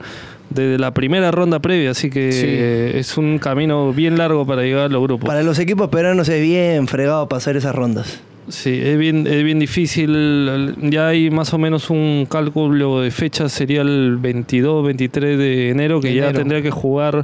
desde 0.53 0.77
la 0.77 0.91
primera 0.93 1.31
ronda 1.31 1.59
previa, 1.59 1.91
así 1.91 2.09
que 2.09 2.31
Sí. 2.31 2.45
eh, 2.47 2.91
es 2.95 3.17
un 3.17 3.39
camino 3.39 3.91
bien 3.93 4.17
largo 4.17 4.45
para 4.45 4.61
llegar 4.63 4.85
a 4.85 4.89
los 4.89 5.01
grupos. 5.03 5.27
Para 5.27 5.43
los 5.43 5.57
equipos 5.59 5.89
peruanos 5.89 6.29
es 6.29 6.41
bien 6.41 6.87
fregado 6.87 7.27
pasar 7.27 7.55
esas 7.57 7.73
rondas. 7.75 8.21
Sí, 8.49 8.81
es 8.83 8.97
bien, 8.97 9.27
es 9.27 9.43
bien 9.43 9.59
difícil. 9.59 10.75
Ya 10.81 11.07
hay 11.09 11.29
más 11.29 11.53
o 11.53 11.57
menos 11.57 11.89
un 11.89 12.27
cálculo 12.29 12.99
de 13.01 13.11
fechas, 13.11 13.51
sería 13.51 13.81
el 13.81 14.17
22, 14.19 14.85
23 14.85 15.37
de 15.37 15.69
enero, 15.69 16.01
que 16.01 16.13
ya 16.13 16.33
tendría 16.33 16.61
que 16.61 16.71
jugar. 16.71 17.23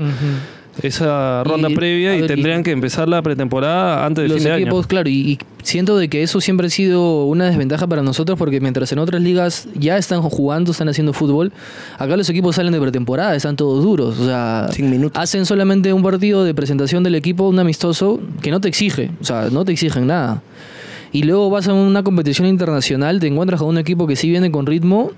Esa 0.83 1.43
ronda 1.43 1.69
Y, 1.69 1.75
previa 1.75 2.15
y 2.15 2.21
ver, 2.21 2.27
tendrían 2.27 2.59
y- 2.61 2.63
que 2.63 2.71
empezar 2.71 3.07
la 3.09 3.21
pretemporada 3.21 4.05
antes 4.05 4.23
del 4.23 4.31
los 4.33 4.41
fin 4.43 4.51
de 4.51 4.55
equipos, 4.61 4.79
año. 4.85 4.87
claro, 4.87 5.09
y, 5.09 5.13
y 5.31 5.39
siento 5.63 5.97
de 5.97 6.07
que 6.07 6.23
eso 6.23 6.39
siempre 6.41 6.67
ha 6.67 6.69
sido 6.69 7.25
una 7.25 7.45
desventaja 7.45 7.87
para 7.87 8.01
nosotros 8.03 8.37
porque 8.37 8.59
mientras 8.61 8.91
en 8.91 8.99
otras 8.99 9.21
ligas 9.21 9.67
ya 9.75 9.97
están 9.97 10.21
jugando, 10.21 10.71
están 10.71 10.89
haciendo 10.89 11.13
fútbol, 11.13 11.51
acá 11.97 12.15
los 12.17 12.29
equipos 12.29 12.55
salen 12.55 12.73
de 12.73 12.79
pretemporada, 12.79 13.35
están 13.35 13.55
todos 13.55 13.83
duros, 13.83 14.19
o 14.19 14.25
sea, 14.25 14.67
Sin 14.71 14.89
minutos. 14.89 15.21
hacen 15.21 15.45
solamente 15.45 15.91
un 15.93 16.03
partido 16.03 16.43
de 16.43 16.53
presentación 16.53 17.03
del 17.03 17.15
equipo, 17.15 17.47
un 17.49 17.59
amistoso, 17.59 18.19
que 18.41 18.51
no 18.51 18.61
te 18.61 18.67
exige, 18.69 19.11
o 19.21 19.23
sea, 19.25 19.49
no 19.51 19.65
te 19.65 19.71
exigen 19.71 20.07
nada. 20.07 20.41
Y 21.13 21.23
luego 21.23 21.49
vas 21.49 21.67
a 21.69 21.73
una 21.73 22.03
competición 22.03 22.47
internacional, 22.47 23.19
te 23.19 23.27
encuentras 23.27 23.59
con 23.61 23.69
un 23.69 23.77
equipo 23.77 24.07
que 24.07 24.15
sí 24.17 24.29
viene 24.29 24.51
con 24.51 24.65
ritmo 24.65 25.11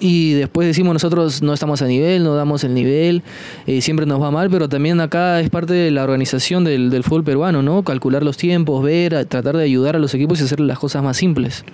y 0.00 0.32
después 0.34 0.66
decimos 0.68 0.92
nosotros 0.92 1.42
no 1.42 1.52
estamos 1.54 1.82
a 1.82 1.86
nivel, 1.86 2.22
no 2.24 2.34
damos 2.34 2.64
el 2.64 2.74
nivel, 2.74 3.22
eh, 3.66 3.80
siempre 3.80 4.06
nos 4.06 4.20
va 4.22 4.30
mal, 4.30 4.48
pero 4.50 4.68
también 4.68 5.00
acá 5.00 5.40
es 5.40 5.50
parte 5.50 5.72
de 5.74 5.90
la 5.90 6.04
organización 6.04 6.64
del, 6.64 6.90
del 6.90 7.02
fútbol 7.04 7.24
peruano, 7.24 7.62
¿no? 7.62 7.82
Calcular 7.82 8.22
los 8.22 8.36
tiempos, 8.36 8.82
ver, 8.82 9.24
tratar 9.26 9.56
de 9.56 9.64
ayudar 9.64 9.96
a 9.96 9.98
los 9.98 10.14
equipos 10.14 10.40
y 10.40 10.44
hacer 10.44 10.60
las 10.60 10.78
cosas 10.78 11.02
más 11.02 11.16
simples. 11.16 11.64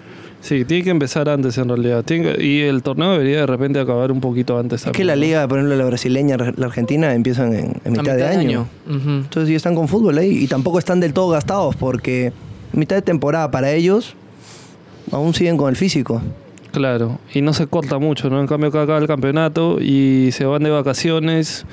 Sí, 0.40 0.66
tiene 0.66 0.84
que 0.84 0.90
empezar 0.90 1.26
antes 1.30 1.56
en 1.56 1.68
realidad. 1.68 2.04
Tiene 2.04 2.34
que- 2.34 2.44
y 2.44 2.60
el 2.60 2.82
torneo 2.82 3.12
debería 3.12 3.38
de 3.38 3.46
repente 3.46 3.80
acabar 3.80 4.12
un 4.12 4.20
poquito 4.20 4.58
antes. 4.58 4.84
Es 4.84 4.92
que 4.92 5.02
la 5.02 5.16
liga, 5.16 5.48
por 5.48 5.58
ejemplo, 5.58 5.74
la 5.74 5.86
brasileña, 5.86 6.36
la 6.36 6.66
argentina, 6.66 7.14
empiezan 7.14 7.54
en, 7.54 7.80
mitad, 7.90 8.14
de 8.14 8.24
año. 8.26 8.68
Entonces 8.86 9.48
ya 9.48 9.56
están 9.56 9.74
con 9.74 9.88
fútbol 9.88 10.18
ahí 10.18 10.44
y 10.44 10.46
tampoco 10.46 10.78
están 10.78 11.00
del 11.00 11.14
todo 11.14 11.30
gastados 11.30 11.76
porque 11.76 12.32
mitad 12.74 12.96
de 12.96 13.00
temporada 13.02 13.50
para 13.50 13.72
ellos 13.72 14.14
aún 15.12 15.32
siguen 15.32 15.56
con 15.56 15.70
el 15.70 15.76
físico. 15.76 16.20
Claro, 16.74 17.20
y 17.32 17.40
no 17.40 17.52
se 17.52 17.68
corta 17.68 17.98
mucho, 17.98 18.28
¿no? 18.30 18.40
En 18.40 18.48
cambio 18.48 18.68
acá 18.68 18.82
acaba 18.82 18.98
el 18.98 19.06
campeonato 19.06 19.78
y 19.80 20.30
se 20.32 20.44
van 20.44 20.64
de 20.64 20.70
vacaciones 20.70 21.64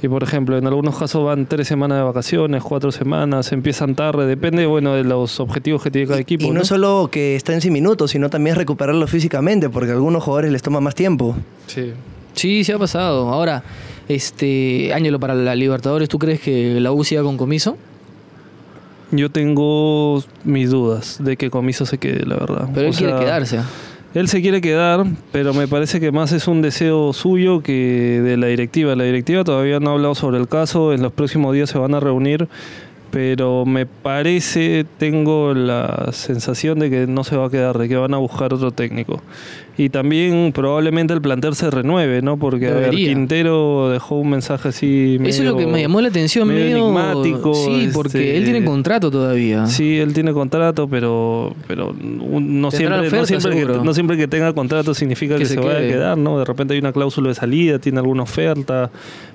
y 0.00 0.06
por 0.06 0.22
ejemplo 0.22 0.56
en 0.56 0.64
algunos 0.68 0.96
casos 0.96 1.24
van 1.24 1.46
tres 1.46 1.66
semanas 1.66 1.98
de 1.98 2.04
vacaciones, 2.04 2.62
cuatro 2.62 2.92
semanas, 2.92 3.50
empiezan 3.50 3.96
tarde, 3.96 4.26
depende 4.26 4.64
bueno 4.66 4.94
de 4.94 5.02
los 5.02 5.40
objetivos 5.40 5.82
que 5.82 5.90
tiene 5.90 6.06
cada 6.06 6.20
equipo. 6.20 6.44
y 6.44 6.50
no, 6.50 6.64
solo 6.64 7.08
que 7.10 7.34
estén 7.34 7.60
sin 7.60 7.72
minutos, 7.72 8.12
sino 8.12 8.30
también 8.30 8.54
recuperarlos 8.54 9.10
físicamente 9.10 9.68
porque 9.68 9.90
a 9.90 9.94
algunos 9.94 10.22
jugadores 10.22 10.52
les 10.52 10.62
toma 10.62 10.80
más 10.80 10.94
tiempo. 10.94 11.34
Sí. 11.66 11.92
Sí, 12.34 12.62
sí 12.62 12.70
ha 12.70 12.78
pasado. 12.78 13.30
Ahora, 13.30 13.64
este, 14.08 14.92
Ángelo, 14.94 15.18
para 15.18 15.34
la 15.34 15.56
Libertadores, 15.56 16.08
¿tú 16.08 16.20
crees 16.20 16.40
que 16.40 16.78
la 16.80 16.92
U 16.92 17.02
siga 17.02 17.24
con 17.24 17.36
comiso? 17.36 17.76
Yo 19.10 19.30
tengo 19.30 20.22
mis 20.44 20.70
dudas 20.70 21.18
de 21.22 21.36
que 21.36 21.50
Comiso 21.50 21.86
se 21.86 21.98
quede, 21.98 22.26
la 22.26 22.36
verdad. 22.36 22.68
Pero 22.74 22.88
O 22.88 22.90
él 22.90 22.96
quiere 22.96 23.16
quedarse. 23.18 23.60
Él 24.14 24.28
se 24.28 24.40
quiere 24.40 24.60
quedar, 24.60 25.04
pero 25.32 25.52
me 25.54 25.66
parece 25.66 25.98
que 25.98 26.12
más 26.12 26.30
es 26.30 26.46
un 26.46 26.62
deseo 26.62 27.12
suyo 27.12 27.64
que 27.64 28.20
de 28.22 28.36
la 28.36 28.46
directiva. 28.46 28.94
La 28.94 29.02
directiva 29.02 29.42
todavía 29.42 29.80
no 29.80 29.90
ha 29.90 29.92
hablado 29.94 30.14
sobre 30.14 30.38
el 30.38 30.46
caso, 30.46 30.92
en 30.92 31.02
los 31.02 31.12
próximos 31.12 31.52
días 31.52 31.68
se 31.68 31.78
van 31.78 31.96
a 31.96 32.00
reunir, 32.00 32.46
pero 33.10 33.66
me 33.66 33.86
parece, 33.86 34.86
tengo 34.98 35.52
la 35.52 36.10
sensación 36.12 36.78
de 36.78 36.90
que 36.90 37.06
no 37.08 37.24
se 37.24 37.36
va 37.36 37.46
a 37.46 37.50
quedar, 37.50 37.76
de 37.76 37.88
que 37.88 37.96
van 37.96 38.14
a 38.14 38.18
buscar 38.18 38.54
otro 38.54 38.70
técnico. 38.70 39.20
Y 39.76 39.88
también 39.88 40.52
probablemente 40.54 41.12
el 41.14 41.20
plantel 41.20 41.56
se 41.56 41.68
renueve, 41.68 42.22
¿no? 42.22 42.36
Porque 42.36 42.68
a 42.68 42.74
ver. 42.74 42.90
Quintero 42.90 43.90
dejó 43.90 44.14
un 44.20 44.30
mensaje 44.30 44.68
así 44.68 45.18
Eso 45.24 45.42
es 45.42 45.48
lo 45.48 45.56
que 45.56 45.62
medio- 45.64 45.72
me 45.72 45.82
llamó 45.82 46.00
la 46.00 46.08
atención, 46.08 46.46
medio 46.46 46.60
medio, 46.64 46.76
enigmático, 46.84 47.54
Sí, 47.54 47.90
porque 47.92 48.18
este- 48.18 48.36
él 48.36 48.44
tiene 48.44 48.64
contrato 48.64 49.10
todavía. 49.10 49.66
Sí, 49.66 49.98
él 49.98 50.12
tiene 50.14 50.32
contrato, 50.32 50.86
pero, 50.86 51.54
pero 51.66 51.92
no, 51.92 52.70
siempre, 52.70 53.10
no, 53.10 53.26
siempre 53.26 53.50
que, 53.50 53.64
no 53.66 53.94
siempre 53.94 54.16
que 54.16 54.28
tenga 54.28 54.52
contrato 54.52 54.94
significa 54.94 55.34
que, 55.34 55.40
Que 55.40 55.46
se, 55.46 55.54
se 55.54 55.60
vaya 55.60 55.78
a 55.78 55.82
quedar, 55.82 56.18
¿no? 56.18 56.38
De 56.38 56.44
repente 56.44 56.74
hay 56.74 56.78
una 56.80 56.92
cláusula 56.92 57.30
de 57.30 57.34
salida, 57.34 57.80
tiene 57.80 57.98
alguna 57.98 58.22
oferta, 58.22 58.90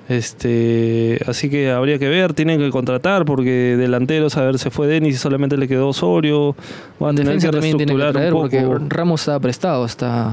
este, 0.08 1.20
así 1.26 1.48
que 1.50 1.70
habría 1.70 1.98
que 1.98 2.08
ver, 2.08 2.34
tienen 2.34 2.58
que 2.58 2.70
contratar 2.70 3.24
porque 3.24 3.76
delanteros, 3.78 4.36
a 4.36 4.44
ver, 4.44 4.58
se 4.58 4.70
fue 4.70 4.86
Denis 4.86 5.14
y 5.14 5.18
solamente 5.18 5.56
le 5.56 5.68
quedó 5.68 5.88
Osorio, 5.88 6.54
van 6.98 7.14
a 7.14 7.18
tener 7.22 7.34
que 7.38 7.46
que 7.46 7.50
reestructurar 7.52 8.12
traer 8.12 8.34
un 8.34 8.40
porque 8.40 8.60
poco. 8.60 8.80
Ramos 8.88 9.20
está 9.22 9.38
prestado 9.40 9.84
hasta, 9.84 10.29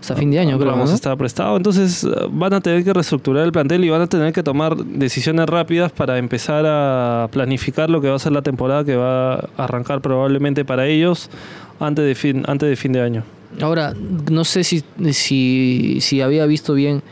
hasta 0.00 0.14
fin 0.14 0.30
de 0.30 0.38
año, 0.38 0.58
creo. 0.58 0.70
Ramos 0.70 0.90
¿no? 0.90 0.94
está 0.94 1.16
prestado, 1.16 1.56
entonces 1.56 2.04
eh, 2.04 2.08
van 2.30 2.52
a 2.52 2.60
tener 2.60 2.84
que 2.84 2.92
reestructurar 2.92 3.44
el 3.44 3.52
plantel 3.52 3.84
y 3.84 3.88
van 3.88 4.02
a 4.02 4.06
tener 4.06 4.32
que 4.32 4.42
tomar 4.42 4.76
decisiones 4.76 5.46
rápidas 5.46 5.90
para 5.90 6.18
empezar 6.18 6.64
a 6.66 7.28
planificar 7.32 7.90
lo 7.90 8.00
que 8.00 8.08
va 8.08 8.16
a 8.16 8.18
ser 8.18 8.32
la 8.32 8.42
temporada 8.42 8.84
que 8.84 8.94
va 8.94 9.34
a 9.34 9.48
arrancar 9.56 10.00
probablemente 10.00 10.64
para 10.64 10.86
ellos 10.86 11.30
antes 11.80 12.04
de 12.04 12.14
fin, 12.14 12.44
antes 12.46 12.68
de 12.68 12.76
fin 12.76 12.92
de 12.92 13.00
año. 13.00 13.22
Ahora, 13.60 13.94
no 14.30 14.44
sé 14.44 14.64
si, 14.64 14.84
si, 15.12 15.98
si 16.00 16.20
había 16.20 16.46
visto 16.46 16.74
bien 16.74 17.02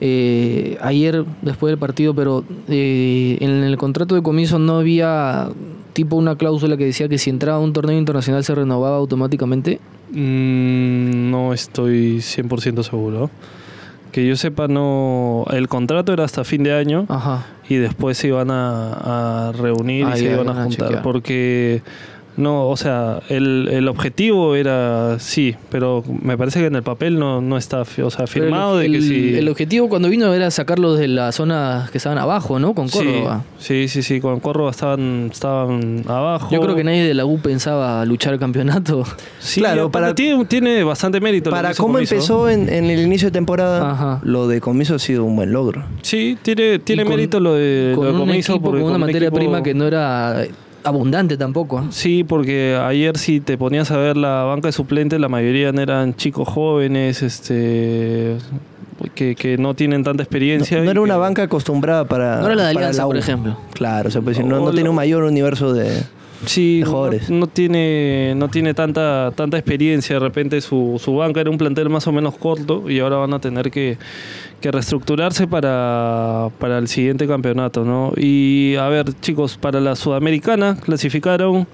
eh, 0.00 0.78
ayer 0.80 1.24
después 1.42 1.70
del 1.70 1.78
partido, 1.78 2.14
pero 2.14 2.44
eh, 2.68 3.36
en 3.40 3.62
el 3.62 3.76
contrato 3.76 4.16
de 4.16 4.22
comienzo 4.22 4.58
no 4.58 4.78
había 4.78 5.48
tipo 5.92 6.16
una 6.16 6.36
cláusula 6.36 6.76
que 6.76 6.84
decía 6.84 7.08
que 7.08 7.18
si 7.18 7.30
entraba 7.30 7.58
a 7.58 7.60
un 7.60 7.72
torneo 7.72 7.96
internacional 7.98 8.44
se 8.44 8.54
renovaba 8.54 8.96
automáticamente. 8.96 9.80
Mm, 10.10 11.30
no 11.30 11.52
estoy 11.52 12.18
100% 12.18 12.82
seguro. 12.82 13.30
Que 14.12 14.26
yo 14.26 14.36
sepa, 14.36 14.68
no. 14.68 15.46
El 15.50 15.68
contrato 15.68 16.12
era 16.12 16.24
hasta 16.24 16.44
fin 16.44 16.62
de 16.62 16.74
año 16.74 17.06
Ajá. 17.08 17.46
y 17.68 17.76
después 17.76 18.18
se 18.18 18.28
iban 18.28 18.50
a, 18.50 19.48
a 19.48 19.52
reunir 19.52 20.04
Ah, 20.06 20.12
y 20.14 20.18
se 20.18 20.24
ya, 20.26 20.32
iban 20.32 20.48
a 20.50 20.64
juntar. 20.64 21.02
Porque. 21.02 21.82
No, 22.36 22.68
o 22.68 22.76
sea, 22.76 23.20
el, 23.28 23.68
el 23.70 23.88
objetivo 23.88 24.54
era 24.54 25.18
sí, 25.18 25.54
pero 25.70 26.02
me 26.22 26.38
parece 26.38 26.60
que 26.60 26.66
en 26.66 26.76
el 26.76 26.82
papel 26.82 27.18
no, 27.18 27.40
no 27.42 27.58
está 27.58 27.82
o 27.82 28.10
sea, 28.10 28.26
firmado 28.26 28.80
el, 28.80 28.92
de 28.92 28.98
que 28.98 29.04
el- 29.04 29.08
sí. 29.10 29.34
el 29.38 29.48
objetivo 29.48 29.88
cuando 29.88 30.08
vino 30.08 30.32
era 30.32 30.50
sacarlos 30.50 30.98
de 30.98 31.08
las 31.08 31.34
zonas 31.34 31.90
que 31.90 31.98
estaban 31.98 32.18
abajo, 32.18 32.58
¿no? 32.58 32.74
Con 32.74 32.88
Córdoba. 32.88 33.44
Sí, 33.58 33.86
sí, 33.88 34.02
sí, 34.02 34.20
con 34.20 34.40
Córdoba 34.40 34.70
estaban, 34.70 35.28
estaban 35.30 36.04
abajo. 36.08 36.48
Yo 36.50 36.60
creo 36.60 36.74
que 36.74 36.84
nadie 36.84 37.04
de 37.04 37.14
la 37.14 37.26
U 37.26 37.38
pensaba 37.38 38.04
luchar 38.06 38.32
el 38.34 38.40
campeonato. 38.40 39.04
Sí, 39.38 39.60
Claro, 39.60 39.90
para- 39.90 40.14
tiene, 40.14 40.44
tiene 40.46 40.82
bastante 40.84 41.20
mérito. 41.20 41.50
lo 41.50 41.56
que 41.56 41.62
Para 41.62 41.74
cómo 41.74 41.94
Comiso. 41.94 42.14
empezó 42.14 42.48
en, 42.48 42.68
en 42.72 42.86
el 42.90 43.00
inicio 43.00 43.28
de 43.28 43.32
temporada, 43.32 43.90
Ajá. 43.90 44.20
lo 44.22 44.48
de 44.48 44.60
Comiso 44.60 44.94
ha 44.94 44.98
sido 44.98 45.24
un 45.24 45.36
buen 45.36 45.52
logro. 45.52 45.84
Sí, 46.02 46.38
tiene, 46.42 46.78
tiene 46.78 47.04
con- 47.04 47.10
mérito 47.14 47.40
lo 47.40 47.54
de, 47.54 47.92
con 47.94 48.04
lo 48.06 48.10
de 48.12 48.18
un 48.18 48.26
Comiso 48.26 48.52
equipo 48.52 48.64
porque 48.70 48.80
con 48.80 48.90
una 48.90 48.94
con 48.94 49.02
un 49.02 49.06
materia 49.08 49.28
equipo- 49.28 49.36
prima 49.36 49.62
que 49.62 49.74
no 49.74 49.86
era 49.86 50.44
abundante 50.84 51.36
tampoco. 51.36 51.84
Sí, 51.90 52.24
porque 52.24 52.78
ayer 52.82 53.16
si 53.18 53.40
te 53.40 53.56
ponías 53.58 53.90
a 53.90 53.96
ver 53.96 54.16
la 54.16 54.42
banca 54.44 54.68
de 54.68 54.72
suplentes, 54.72 55.20
la 55.20 55.28
mayoría 55.28 55.68
eran 55.70 56.14
chicos 56.14 56.48
jóvenes, 56.48 57.22
este 57.22 58.36
que, 59.14 59.34
que 59.34 59.58
no 59.58 59.74
tienen 59.74 60.04
tanta 60.04 60.22
No, 60.22 60.24
experiencia. 60.24 60.80
no 60.82 60.90
era 60.90 61.00
una 61.00 61.14
que- 61.14 61.20
banca 61.20 61.42
acostumbrada 61.42 62.04
para. 62.04 62.40
No 62.40 62.46
era 62.46 62.54
la 62.54 62.62
de 62.64 62.68
Alianza, 62.70 63.04
por 63.04 63.16
ejemplo. 63.16 63.56
Claro, 63.74 64.08
o 64.08 64.12
sea, 64.12 64.20
pues, 64.22 64.38
no, 64.38 64.46
no 64.46 64.66
lo- 64.66 64.72
tiene 64.72 64.88
un 64.88 64.96
mayor 64.96 65.24
universo 65.24 65.72
de. 65.72 66.02
Sí, 66.46 66.78
de 66.80 66.84
no, 66.84 66.90
jugadores. 66.90 67.30
no 67.30 67.46
tiene, 67.46 68.34
no 68.36 68.48
tiene 68.48 68.74
tanta, 68.74 69.32
tanta 69.34 69.56
experiencia. 69.58 70.16
De 70.16 70.20
repente 70.20 70.60
su, 70.60 71.00
su 71.02 71.14
banca 71.16 71.40
era 71.40 71.50
un 71.50 71.58
plantel 71.58 71.88
más 71.88 72.06
o 72.06 72.12
menos 72.12 72.34
corto 72.36 72.88
y 72.90 72.98
ahora 73.00 73.16
van 73.16 73.32
a 73.34 73.38
tener 73.40 73.70
que, 73.70 73.96
que 74.60 74.70
reestructurarse 74.70 75.46
para, 75.46 76.48
para 76.58 76.78
el 76.78 76.88
siguiente 76.88 77.26
campeonato. 77.26 77.84
¿no? 77.84 78.12
Y 78.16 78.74
a 78.76 78.88
ver, 78.88 79.12
chicos, 79.20 79.56
para 79.56 79.80
la 79.80 79.94
Sudamericana 79.96 80.76
clasificaron 80.80 81.66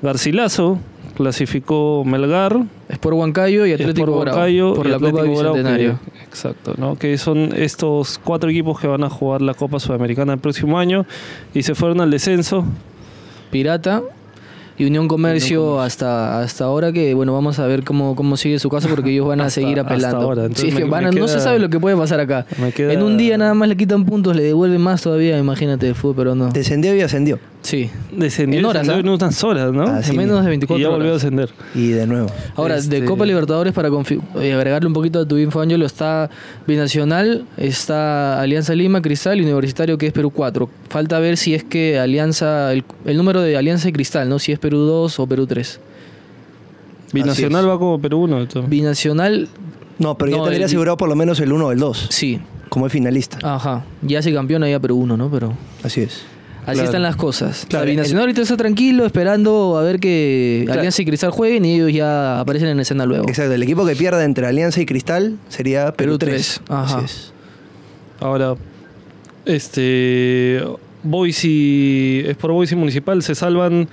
Garcilaso, 0.00 0.78
clasificó 1.16 2.02
Melgar, 2.04 2.56
Es 2.88 2.98
por 2.98 3.14
Huancayo 3.14 3.66
y 3.66 3.72
Atlético 3.72 4.10
Sport 4.10 4.28
Huancayo 4.28 4.74
por 4.74 4.86
y 4.86 4.90
la 4.90 4.98
Copa 4.98 5.10
Grau, 5.10 5.24
que- 5.24 5.30
Bicentenario. 5.30 5.98
exacto, 6.26 6.74
¿no? 6.76 6.96
Que 6.96 7.16
son 7.18 7.50
estos 7.56 8.18
cuatro 8.22 8.50
equipos 8.50 8.80
que 8.80 8.86
van 8.88 9.04
a 9.04 9.10
jugar 9.10 9.42
la 9.42 9.54
Copa 9.54 9.78
Sudamericana 9.78 10.32
el 10.32 10.40
próximo 10.40 10.78
año 10.78 11.06
y 11.54 11.62
se 11.62 11.74
fueron 11.74 12.00
al 12.00 12.10
descenso. 12.10 12.64
Pirata 13.52 14.02
y 14.78 14.86
Unión 14.86 15.06
Comercio 15.06 15.80
hasta 15.80 16.40
hasta 16.40 16.64
ahora 16.64 16.90
que 16.92 17.12
bueno 17.14 17.32
vamos 17.34 17.58
a 17.58 17.66
ver 17.66 17.84
cómo, 17.84 18.16
cómo 18.16 18.36
sigue 18.38 18.58
su 18.58 18.68
caso 18.70 18.88
porque 18.88 19.10
ellos 19.10 19.28
van 19.28 19.40
a 19.40 19.44
Hasta- 19.44 19.60
seguir 19.60 19.78
hasta 19.78 19.92
apelando. 19.92 20.22
ahora, 20.22 20.42
entonces 20.42 20.62
Sí, 20.62 20.68
es 20.70 20.74
que 20.74 20.84
me- 20.86 20.90
van 20.90 21.04
a- 21.06 21.10
no 21.12 21.28
se 21.28 21.38
sabe 21.38 21.58
lo 21.60 21.68
que 21.68 21.78
puede 21.78 21.94
pasar 21.96 22.18
acá. 22.18 22.46
queda- 22.74 22.92
En 22.94 23.02
un 23.02 23.16
día 23.18 23.36
nada 23.38 23.54
más 23.54 23.68
le 23.68 23.76
quitan 23.76 24.04
puntos, 24.04 24.34
le 24.34 24.42
devuelven 24.42 24.80
más 24.80 25.02
todavía, 25.02 25.38
imagínate 25.38 25.92
fútbol, 25.94 26.14
pero 26.16 26.34
no. 26.34 26.48
Descendió 26.50 26.96
y 26.96 27.02
ascendió. 27.02 27.38
Sí. 27.62 27.90
Descendió, 28.10 28.58
En 28.58 28.64
horas, 28.66 28.88
¿ah? 28.88 28.98
en 28.98 29.08
unas 29.08 29.44
horas, 29.44 29.72
¿no? 29.72 29.84
Ah, 29.84 30.02
sí, 30.02 30.10
en 30.10 30.16
menos 30.16 30.42
de 30.42 30.48
24 30.48 30.78
y 30.78 30.82
ya 30.82 30.88
volvió 30.88 31.06
a 31.06 31.10
horas. 31.12 31.22
ascender. 31.24 31.50
Y 31.76 31.88
de 31.90 32.06
nuevo. 32.08 32.26
Ahora, 32.56 32.76
Este- 32.76 33.00
de 33.00 33.06
Copa 33.06 33.24
Libertadores, 33.24 33.72
para 33.72 33.88
eh, 33.88 34.52
agregarle 34.52 34.88
un 34.88 34.92
poquito 34.92 35.20
a 35.20 35.26
tu 35.28 35.38
info, 35.38 35.60
Ángelo, 35.60 35.86
está 35.86 36.28
Binacional, 36.66 37.44
está 37.56 38.40
Alianza 38.40 38.74
Lima, 38.74 39.00
Cristal 39.00 39.38
y 39.40 39.44
Universitario, 39.44 39.96
que 39.96 40.08
es 40.08 40.12
Perú 40.12 40.30
4. 40.30 40.68
Falta 40.88 41.18
ver 41.20 41.36
si 41.36 41.54
es 41.54 41.62
que 41.62 41.98
Alianza, 42.00 42.72
el, 42.72 42.84
el 43.04 43.16
número 43.16 43.40
de 43.42 43.56
Alianza 43.56 43.88
y 43.88 43.92
Cristal, 43.92 44.28
¿no? 44.28 44.38
Si 44.40 44.50
es 44.50 44.58
Perú 44.58 44.78
2 44.78 45.20
o 45.20 45.26
Perú 45.28 45.46
3. 45.46 45.78
Binacional 47.12 47.68
va 47.68 47.78
como 47.78 48.00
Perú 48.00 48.22
1. 48.22 48.46
Binacional, 48.68 49.48
No, 49.98 50.16
pero 50.16 50.30
ya 50.30 50.36
No, 50.38 50.42
tendría 50.44 50.58
el- 50.60 50.64
asegurado 50.64 50.96
por 50.96 51.08
lo 51.08 51.14
menos 51.14 51.38
el 51.40 51.52
1 51.52 51.66
o 51.66 51.72
el 51.72 51.78
2, 51.78 52.06
sí. 52.10 52.40
como 52.70 52.86
el 52.86 52.90
finalista. 52.90 53.38
Ajá. 53.42 53.84
Ya 54.00 54.20
se 54.22 54.32
campeona 54.32 54.68
ya 54.68 54.80
Perú 54.80 54.96
1, 54.96 55.16
¿no? 55.16 55.30
Pero 55.30 55.52
Así 55.84 56.00
es. 56.00 56.22
Así 56.62 56.72
Claro. 56.74 56.84
están 56.84 57.02
las 57.02 57.16
cosas. 57.16 57.66
Claro, 57.68 57.84
o 57.84 57.86
sea, 57.86 57.90
Binacional 57.92 58.20
ahorita 58.22 58.42
está 58.42 58.56
tranquilo, 58.56 59.04
esperando 59.06 59.76
a 59.78 59.82
ver 59.82 59.98
que 60.00 60.62
Claro. 60.64 60.80
Alianza 60.80 61.02
y 61.02 61.04
Cristal 61.04 61.30
jueguen 61.30 61.64
y 61.64 61.74
ellos 61.74 61.92
ya 61.92 62.40
aparecen 62.40 62.68
en 62.68 62.80
escena 62.80 63.04
luego. 63.06 63.28
Exacto, 63.28 63.52
el 63.52 63.62
equipo 63.62 63.84
que 63.86 63.96
pierda 63.96 64.24
entre 64.24 64.46
Alianza 64.46 64.80
y 64.80 64.86
Cristal 64.86 65.38
sería 65.48 65.86
Perú, 65.92 66.18
Perú 66.18 66.18
3. 66.18 66.30
tres. 66.30 66.60
Ajá. 66.68 66.96
Así 66.98 67.04
es. 67.04 67.32
Ahora, 68.20 68.54
este 69.44 70.62
Boise, 71.02 72.30
es 72.30 72.36
por 72.36 72.52
Boise 72.52 72.76
Municipal, 72.76 73.22
se 73.22 73.34
salvan 73.34 73.88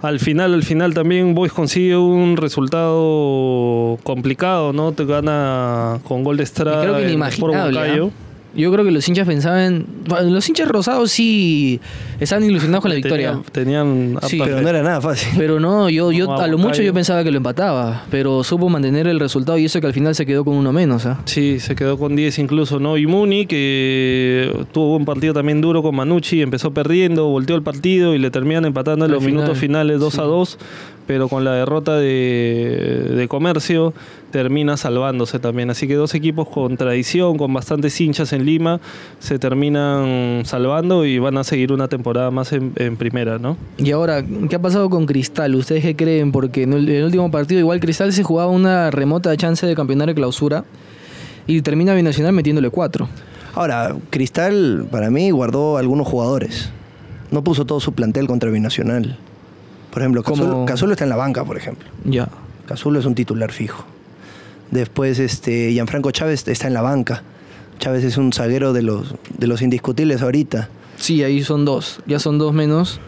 al 0.00 0.20
final, 0.20 0.54
al 0.54 0.62
final 0.62 0.94
también 0.94 1.34
Boys 1.34 1.52
consigue 1.52 1.96
un 1.96 2.36
resultado 2.36 3.98
complicado, 4.04 4.72
¿no? 4.72 4.92
Te 4.92 5.04
gana 5.04 5.98
con 6.06 6.22
gol 6.22 6.36
de 6.36 6.44
Estrada. 6.44 6.78
Y 6.78 6.86
creo 6.86 6.96
que 6.98 7.02
en 7.02 7.08
inimaginable, 7.08 7.34
Sport 7.34 7.74
Huancayo. 7.74 8.06
¿ah? 8.06 8.27
Yo 8.58 8.72
creo 8.72 8.84
que 8.84 8.90
los 8.90 9.08
hinchas 9.08 9.26
pensaban. 9.26 9.86
bueno, 10.06 10.30
Los 10.30 10.48
hinchas 10.48 10.68
rosados 10.68 11.12
sí 11.12 11.80
estaban 12.18 12.44
ilusionados 12.44 12.82
con 12.82 12.90
la 12.90 12.96
victoria. 12.96 13.40
Tenían, 13.52 14.16
tenían 14.16 14.18
Sí, 14.28 14.40
Pero 14.44 14.60
no 14.60 14.68
era 14.68 14.82
nada 14.82 15.00
fácil. 15.00 15.28
Pero 15.38 15.60
no, 15.60 15.88
yo, 15.88 16.10
yo 16.10 16.26
No, 16.26 16.36
a 16.38 16.46
lo 16.48 16.58
mucho 16.58 16.82
yo 16.82 16.92
pensaba 16.92 17.22
que 17.22 17.30
lo 17.30 17.36
empataba. 17.36 18.04
Pero 18.10 18.42
supo 18.42 18.68
mantener 18.68 19.06
el 19.06 19.20
resultado 19.20 19.58
y 19.58 19.64
eso 19.64 19.80
que 19.80 19.86
al 19.86 19.92
final 19.92 20.14
se 20.16 20.26
quedó 20.26 20.44
con 20.44 20.56
uno 20.56 20.72
menos. 20.72 21.06
¿ah? 21.06 21.20
Sí, 21.24 21.60
se 21.60 21.76
quedó 21.76 21.98
con 21.98 22.16
10 22.16 22.38
incluso, 22.40 22.80
¿no? 22.80 22.96
Y 22.96 23.06
Muni, 23.06 23.46
que 23.46 24.52
tuvo 24.72 24.96
un 24.96 25.04
partido 25.04 25.34
también 25.34 25.60
duro 25.60 25.82
con 25.82 25.94
Manucci, 25.94 26.42
empezó 26.42 26.72
perdiendo, 26.72 27.26
volteó 27.28 27.54
el 27.54 27.62
partido 27.62 28.14
y 28.14 28.18
le 28.18 28.30
terminan 28.30 28.64
empatando 28.64 29.04
en 29.04 29.10
Al 29.10 29.14
los 29.14 29.24
final, 29.24 29.42
minutos 29.42 29.58
finales 29.58 30.00
2 30.00 30.18
a 30.18 30.22
2, 30.22 30.58
pero 31.08 31.30
con 31.30 31.42
la 31.42 31.54
derrota 31.54 31.96
de, 31.96 33.12
de 33.16 33.28
Comercio 33.28 33.94
termina 34.30 34.76
salvándose 34.76 35.38
también. 35.38 35.70
Así 35.70 35.88
que 35.88 35.94
dos 35.94 36.14
equipos 36.14 36.46
con 36.48 36.76
tradición, 36.76 37.38
con 37.38 37.50
bastantes 37.54 37.98
hinchas 37.98 38.34
en 38.34 38.44
Lima, 38.44 38.78
se 39.18 39.38
terminan 39.38 40.42
salvando 40.44 41.06
y 41.06 41.18
van 41.18 41.38
a 41.38 41.44
seguir 41.44 41.72
una 41.72 41.88
temporada 41.88 42.30
más 42.30 42.52
en, 42.52 42.72
en 42.76 42.98
primera, 42.98 43.38
¿no? 43.38 43.56
Y 43.78 43.90
ahora, 43.90 44.22
¿qué 44.50 44.56
ha 44.56 44.60
pasado 44.60 44.90
con 44.90 45.06
Cristal? 45.06 45.54
¿Ustedes 45.54 45.82
qué 45.82 45.96
creen? 45.96 46.30
Porque 46.30 46.64
en 46.64 46.74
el, 46.74 46.86
en 46.90 46.96
el 46.96 47.04
último 47.04 47.30
partido 47.30 47.58
igual 47.58 47.80
Cristal 47.80 48.12
se 48.12 48.22
jugaba 48.22 48.50
una 48.50 48.90
remota 48.90 49.34
chance 49.34 49.66
de 49.66 49.74
campeonar 49.74 50.08
de 50.08 50.14
clausura 50.14 50.64
y 51.46 51.62
termina 51.62 51.94
Binacional 51.94 52.34
metiéndole 52.34 52.68
cuatro. 52.68 53.08
Ahora, 53.54 53.96
Cristal, 54.10 54.86
para 54.90 55.08
mí, 55.10 55.30
guardó 55.30 55.78
algunos 55.78 56.06
jugadores. 56.06 56.68
No 57.30 57.42
puso 57.42 57.64
todo 57.64 57.80
su 57.80 57.92
plantel 57.92 58.26
contra 58.26 58.50
Binacional. 58.50 59.16
Por 59.98 60.02
ejemplo, 60.02 60.22
Cazulo, 60.22 60.64
Cazulo 60.64 60.92
está 60.92 61.04
en 61.04 61.10
la 61.10 61.16
banca, 61.16 61.44
por 61.44 61.56
ejemplo. 61.56 61.88
Ya. 62.04 62.28
Cazulo 62.66 63.00
es 63.00 63.04
un 63.06 63.14
titular 63.14 63.50
fijo. 63.52 63.84
Después, 64.70 65.18
este, 65.18 65.72
Gianfranco 65.72 66.10
Chávez 66.10 66.46
está 66.46 66.66
en 66.66 66.74
la 66.74 66.82
banca. 66.82 67.22
Chávez 67.78 68.04
es 68.04 68.16
un 68.16 68.32
zaguero 68.32 68.72
de 68.72 68.82
los, 68.82 69.14
de 69.36 69.46
los 69.46 69.62
indiscutibles 69.62 70.22
ahorita. 70.22 70.68
Sí, 70.96 71.22
ahí 71.22 71.42
son 71.42 71.64
dos. 71.64 72.00
Ya 72.06 72.18
son 72.18 72.38
dos 72.38 72.52
menos 72.52 73.00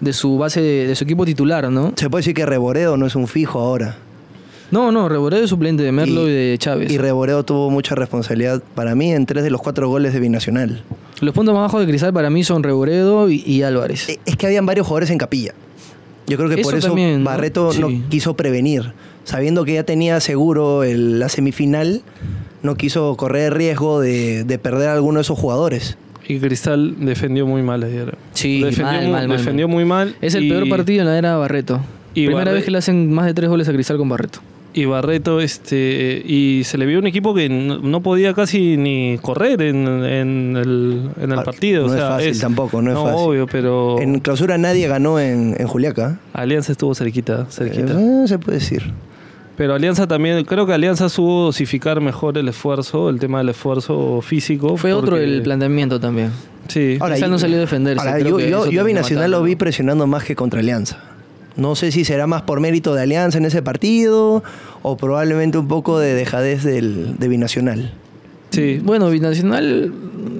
de 0.00 0.12
su 0.12 0.38
base, 0.38 0.60
de, 0.60 0.86
de 0.86 0.94
su 0.96 1.04
equipo 1.04 1.24
titular, 1.24 1.70
¿no? 1.70 1.92
Se 1.96 2.08
puede 2.10 2.20
decir 2.20 2.34
que 2.34 2.46
Reboredo 2.46 2.96
no 2.96 3.06
es 3.06 3.14
un 3.16 3.26
fijo 3.28 3.58
ahora. 3.60 3.96
No, 4.70 4.92
no, 4.92 5.08
Reboredo 5.08 5.44
es 5.44 5.50
suplente 5.50 5.82
de 5.82 5.92
Merlo 5.92 6.28
y, 6.28 6.30
Y- 6.30 6.34
de 6.34 6.58
Chávez. 6.58 6.90
Y 6.92 6.98
Reboredo 6.98 7.42
tuvo 7.44 7.70
mucha 7.70 7.94
responsabilidad 7.94 8.62
para 8.74 8.94
mí 8.94 9.12
en 9.12 9.24
tres 9.24 9.44
de 9.44 9.50
los 9.50 9.60
cuatro 9.62 9.88
goles 9.88 10.12
de 10.12 10.20
Binacional. 10.20 10.82
Los 11.20 11.34
puntos 11.34 11.54
más 11.54 11.62
bajos 11.62 11.80
de 11.80 11.86
Cristal 11.86 12.12
para 12.12 12.28
mí 12.30 12.44
son 12.44 12.62
Reboredo 12.62 13.30
y, 13.30 13.42
y 13.46 13.62
Álvarez. 13.62 14.08
Eh, 14.08 14.20
Es 14.26 14.36
que 14.36 14.46
habían 14.46 14.66
varios 14.66 14.86
jugadores 14.86 15.10
en 15.10 15.18
capilla. 15.18 15.54
Yo 16.28 16.36
creo 16.36 16.48
que 16.48 16.58
por 16.62 16.74
Eso. 16.74 16.94
Barreto 17.20 17.70
no 17.80 17.88
Sí. 17.88 18.02
quiso 18.08 18.34
prevenir. 18.36 18.92
Sabiendo 19.24 19.64
que 19.64 19.74
ya 19.74 19.82
tenía 19.84 20.20
seguro 20.20 20.84
el- 20.84 21.18
la 21.18 21.28
semifinal, 21.28 22.02
no 22.62 22.76
quiso 22.76 23.16
correr 23.16 23.46
el 23.46 23.52
riesgo 23.52 24.00
de, 24.00 24.44
de 24.44 24.58
perder 24.58 24.88
a 24.88 24.94
alguno 24.94 25.18
de 25.18 25.22
esos 25.22 25.38
jugadores. 25.38 25.96
Y 26.26 26.38
Cristal 26.40 26.96
defendió 26.98 27.46
muy 27.46 27.62
mal 27.62 27.82
ayer. 27.82 28.16
Sí, 28.32 28.62
defendió, 28.62 28.84
mal, 28.92 29.06
mu- 29.06 29.12
mal, 29.12 29.28
mal, 29.28 29.36
defendió 29.38 29.66
mal. 29.68 29.74
muy 29.74 29.84
mal. 29.86 30.16
Es 30.20 30.34
el 30.34 30.44
y- 30.44 30.50
peor 30.50 30.68
partido 30.68 31.00
en 31.00 31.06
la 31.06 31.16
era 31.18 31.36
Barreto. 31.36 31.80
y 32.14 32.26
Primera 32.26 32.46
Barre- 32.50 32.54
vez 32.54 32.64
que 32.64 32.70
le 32.70 32.78
hacen 32.78 33.12
más 33.12 33.26
de 33.26 33.34
tres 33.34 33.48
goles 33.48 33.68
a 33.68 33.72
Cristal 33.72 33.96
con 33.96 34.08
Barreto. 34.08 34.40
Y 34.78 34.84
Barreto, 34.84 35.40
este, 35.40 36.22
y 36.24 36.62
se 36.64 36.78
le 36.78 36.86
vio 36.86 36.98
un 37.00 37.06
equipo 37.06 37.34
que 37.34 37.48
no, 37.48 37.78
no 37.78 38.00
podía 38.00 38.32
casi 38.34 38.76
ni 38.76 39.18
correr 39.20 39.60
en, 39.62 39.88
en 40.04 40.56
el, 40.56 41.10
en 41.20 41.32
el 41.32 41.38
Ah, 41.38 41.42
partido. 41.42 41.86
no 41.88 41.92
o 41.92 41.96
es 41.96 42.00
fácil 42.02 42.40
tampoco, 42.40 42.80
no 42.80 42.92
es 42.92 42.96
fácil. 42.98 43.14
obvio, 43.16 43.46
pero 43.46 43.98
En 44.00 44.20
clausura 44.20 44.56
nadie 44.58 44.86
ganó 44.86 45.18
en, 45.18 45.56
en 45.58 45.66
Juliaca. 45.66 46.20
Alianza 46.32 46.72
estuvo 46.72 46.94
cerquita, 46.94 47.46
cerquita. 47.50 47.92
Eh, 48.00 48.28
se 48.28 48.38
puede 48.38 48.58
decir. 48.58 48.82
Pero 49.56 49.74
Alianza 49.74 50.06
también, 50.06 50.44
creo 50.44 50.66
que 50.66 50.72
Alianza 50.74 51.08
supo 51.08 51.42
dosificar 51.46 52.00
mejor 52.00 52.38
el 52.38 52.46
esfuerzo, 52.46 53.08
el 53.10 53.18
tema 53.18 53.38
del 53.38 53.48
esfuerzo 53.48 54.20
físico. 54.22 54.76
Fue 54.76 54.92
otro 54.92 55.16
el 55.16 55.42
planteamiento 55.42 55.98
también. 55.98 56.30
Sí. 56.68 56.96
Ahora, 57.00 57.16
no 57.26 57.38
salió 57.40 57.56
a 57.56 57.60
defenderse. 57.60 58.06
Ahora, 58.06 58.20
yo, 58.20 58.38
yo, 58.38 58.70
yo 58.70 58.80
a 58.80 58.84
Binacional 58.84 59.32
lo 59.32 59.42
vi 59.42 59.56
presionando 59.56 60.06
más 60.06 60.22
que 60.22 60.36
contra 60.36 60.60
Alianza. 60.60 61.00
No 61.58 61.74
sé 61.74 61.92
si 61.92 62.04
será 62.04 62.26
más 62.26 62.42
por 62.42 62.60
mérito 62.60 62.94
de 62.94 63.02
Alianza 63.02 63.36
en 63.38 63.44
ese 63.44 63.60
partido 63.62 64.42
o 64.82 64.96
probablemente 64.96 65.58
un 65.58 65.68
poco 65.68 65.98
de 65.98 66.14
dejadez 66.14 66.62
del, 66.64 67.18
de 67.18 67.28
Binacional. 67.28 67.92
sí. 68.50 68.80
Bueno, 68.82 69.10
Binacional. 69.10 69.92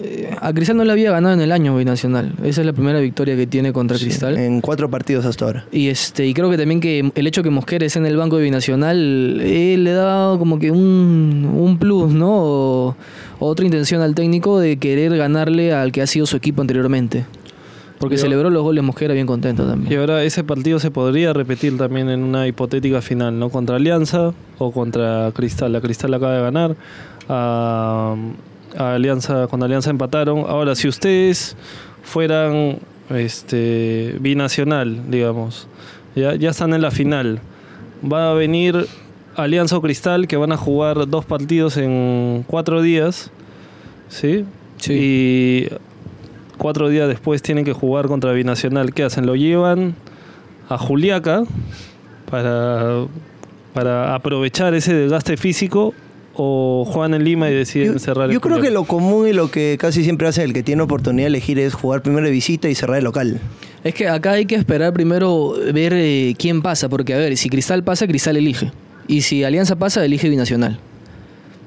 eh, 0.04 0.30
A 0.40 0.52
Cristal 0.52 0.76
no 0.76 0.84
le 0.84 0.92
había 0.92 1.10
ganado 1.10 1.34
en 1.34 1.40
el 1.40 1.50
año 1.52 1.76
Binacional. 1.76 2.32
Esa 2.44 2.60
es 2.62 2.66
la 2.66 2.72
primera 2.72 3.00
victoria 3.00 3.34
que 3.36 3.46
tiene 3.46 3.72
contra 3.72 3.98
Cristal. 3.98 4.38
En 4.38 4.60
cuatro 4.60 4.88
partidos 4.88 5.24
hasta 5.26 5.44
ahora. 5.44 5.64
Y 5.72 5.88
este 5.88 6.24
y 6.26 6.32
creo 6.34 6.48
que 6.50 6.56
también 6.56 6.80
que 6.80 7.10
el 7.14 7.26
hecho 7.26 7.42
que 7.42 7.50
Mosquera 7.50 7.84
esté 7.84 7.98
en 7.98 8.06
el 8.06 8.16
banco 8.16 8.36
de 8.36 8.44
Binacional 8.44 9.40
eh, 9.42 9.76
le 9.76 9.90
da 9.92 10.36
como 10.38 10.58
que 10.60 10.70
un, 10.70 11.50
un 11.52 11.78
plus, 11.78 12.12
¿no? 12.14 12.30
O, 12.30 12.96
otra 13.40 13.64
intención 13.64 14.02
al 14.02 14.14
técnico 14.14 14.58
de 14.60 14.78
querer 14.78 15.16
ganarle 15.16 15.72
al 15.72 15.90
que 15.92 16.02
ha 16.02 16.06
sido 16.06 16.26
su 16.26 16.36
equipo 16.36 16.60
anteriormente. 16.60 17.24
Porque 17.98 18.16
Yo- 18.16 18.22
celebró 18.22 18.48
los 18.50 18.62
goles 18.62 18.84
Mosquera 18.84 19.12
bien 19.14 19.26
contento 19.26 19.64
Y 19.64 19.66
también. 19.66 20.00
ahora 20.00 20.22
ese 20.22 20.44
partido 20.44 20.78
se 20.78 20.90
podría 20.90 21.32
repetir 21.32 21.76
también 21.76 22.08
en 22.08 22.22
una 22.22 22.46
hipotética 22.46 23.02
final, 23.02 23.38
¿no? 23.38 23.50
Contra 23.50 23.76
Alianza 23.76 24.32
o 24.58 24.70
contra 24.72 25.32
Cristal. 25.34 25.72
La 25.72 25.80
Cristal 25.80 26.14
acaba 26.14 26.32
de 26.34 26.42
ganar. 26.42 26.76
A, 27.28 28.14
a 28.76 28.94
Alianza, 28.94 29.46
con 29.48 29.62
Alianza 29.62 29.90
empataron. 29.90 30.44
Ahora, 30.48 30.74
si 30.74 30.86
ustedes 30.88 31.56
fueran 32.02 32.78
este 33.10 34.16
binacional, 34.20 35.10
digamos, 35.10 35.66
ya, 36.14 36.34
ya 36.34 36.50
están 36.50 36.74
en 36.74 36.82
la 36.82 36.90
final. 36.90 37.40
Va 38.10 38.30
a 38.30 38.34
venir 38.34 38.86
Alianza 39.36 39.76
o 39.76 39.82
Cristal 39.82 40.26
que 40.28 40.36
van 40.36 40.52
a 40.52 40.56
jugar 40.56 41.08
dos 41.08 41.24
partidos 41.24 41.76
en 41.76 42.44
cuatro 42.46 42.80
días. 42.82 43.30
¿Sí? 44.08 44.44
Sí. 44.78 44.92
Y 44.94 45.68
cuatro 46.58 46.88
días 46.88 47.08
después 47.08 47.40
tienen 47.40 47.64
que 47.64 47.72
jugar 47.72 48.06
contra 48.06 48.32
Binacional. 48.32 48.92
¿Qué 48.92 49.04
hacen? 49.04 49.26
Lo 49.26 49.36
llevan 49.36 49.94
a 50.68 50.76
Juliaca 50.76 51.44
para, 52.30 53.06
para 53.72 54.14
aprovechar 54.14 54.74
ese 54.74 54.92
desgaste 54.92 55.36
físico 55.36 55.94
o 56.34 56.84
juegan 56.86 57.14
en 57.14 57.24
Lima 57.24 57.50
y 57.50 57.54
deciden 57.54 57.94
Yo, 57.94 57.98
cerrar 57.98 58.26
en 58.26 58.34
yo 58.34 58.40
creo 58.40 58.60
que 58.60 58.70
lo 58.70 58.84
común 58.84 59.26
y 59.26 59.32
lo 59.32 59.50
que 59.50 59.76
casi 59.80 60.04
siempre 60.04 60.28
hace 60.28 60.44
el 60.44 60.52
que 60.52 60.62
tiene 60.62 60.82
oportunidad 60.82 61.24
de 61.24 61.28
elegir 61.28 61.58
es 61.58 61.74
jugar 61.74 62.02
primero 62.02 62.26
de 62.26 62.32
visita 62.32 62.68
y 62.68 62.74
cerrar 62.74 62.96
de 62.96 63.02
local. 63.02 63.40
Es 63.82 63.94
que 63.94 64.08
acá 64.08 64.32
hay 64.32 64.46
que 64.46 64.54
esperar 64.54 64.92
primero 64.92 65.54
ver 65.72 65.92
eh, 65.94 66.34
quién 66.38 66.62
pasa, 66.62 66.88
porque 66.88 67.14
a 67.14 67.18
ver, 67.18 67.36
si 67.36 67.48
Cristal 67.48 67.82
pasa, 67.82 68.06
Cristal 68.06 68.36
elige. 68.36 68.70
Y 69.06 69.22
si 69.22 69.42
Alianza 69.44 69.76
pasa, 69.76 70.04
elige 70.04 70.28
Binacional. 70.28 70.78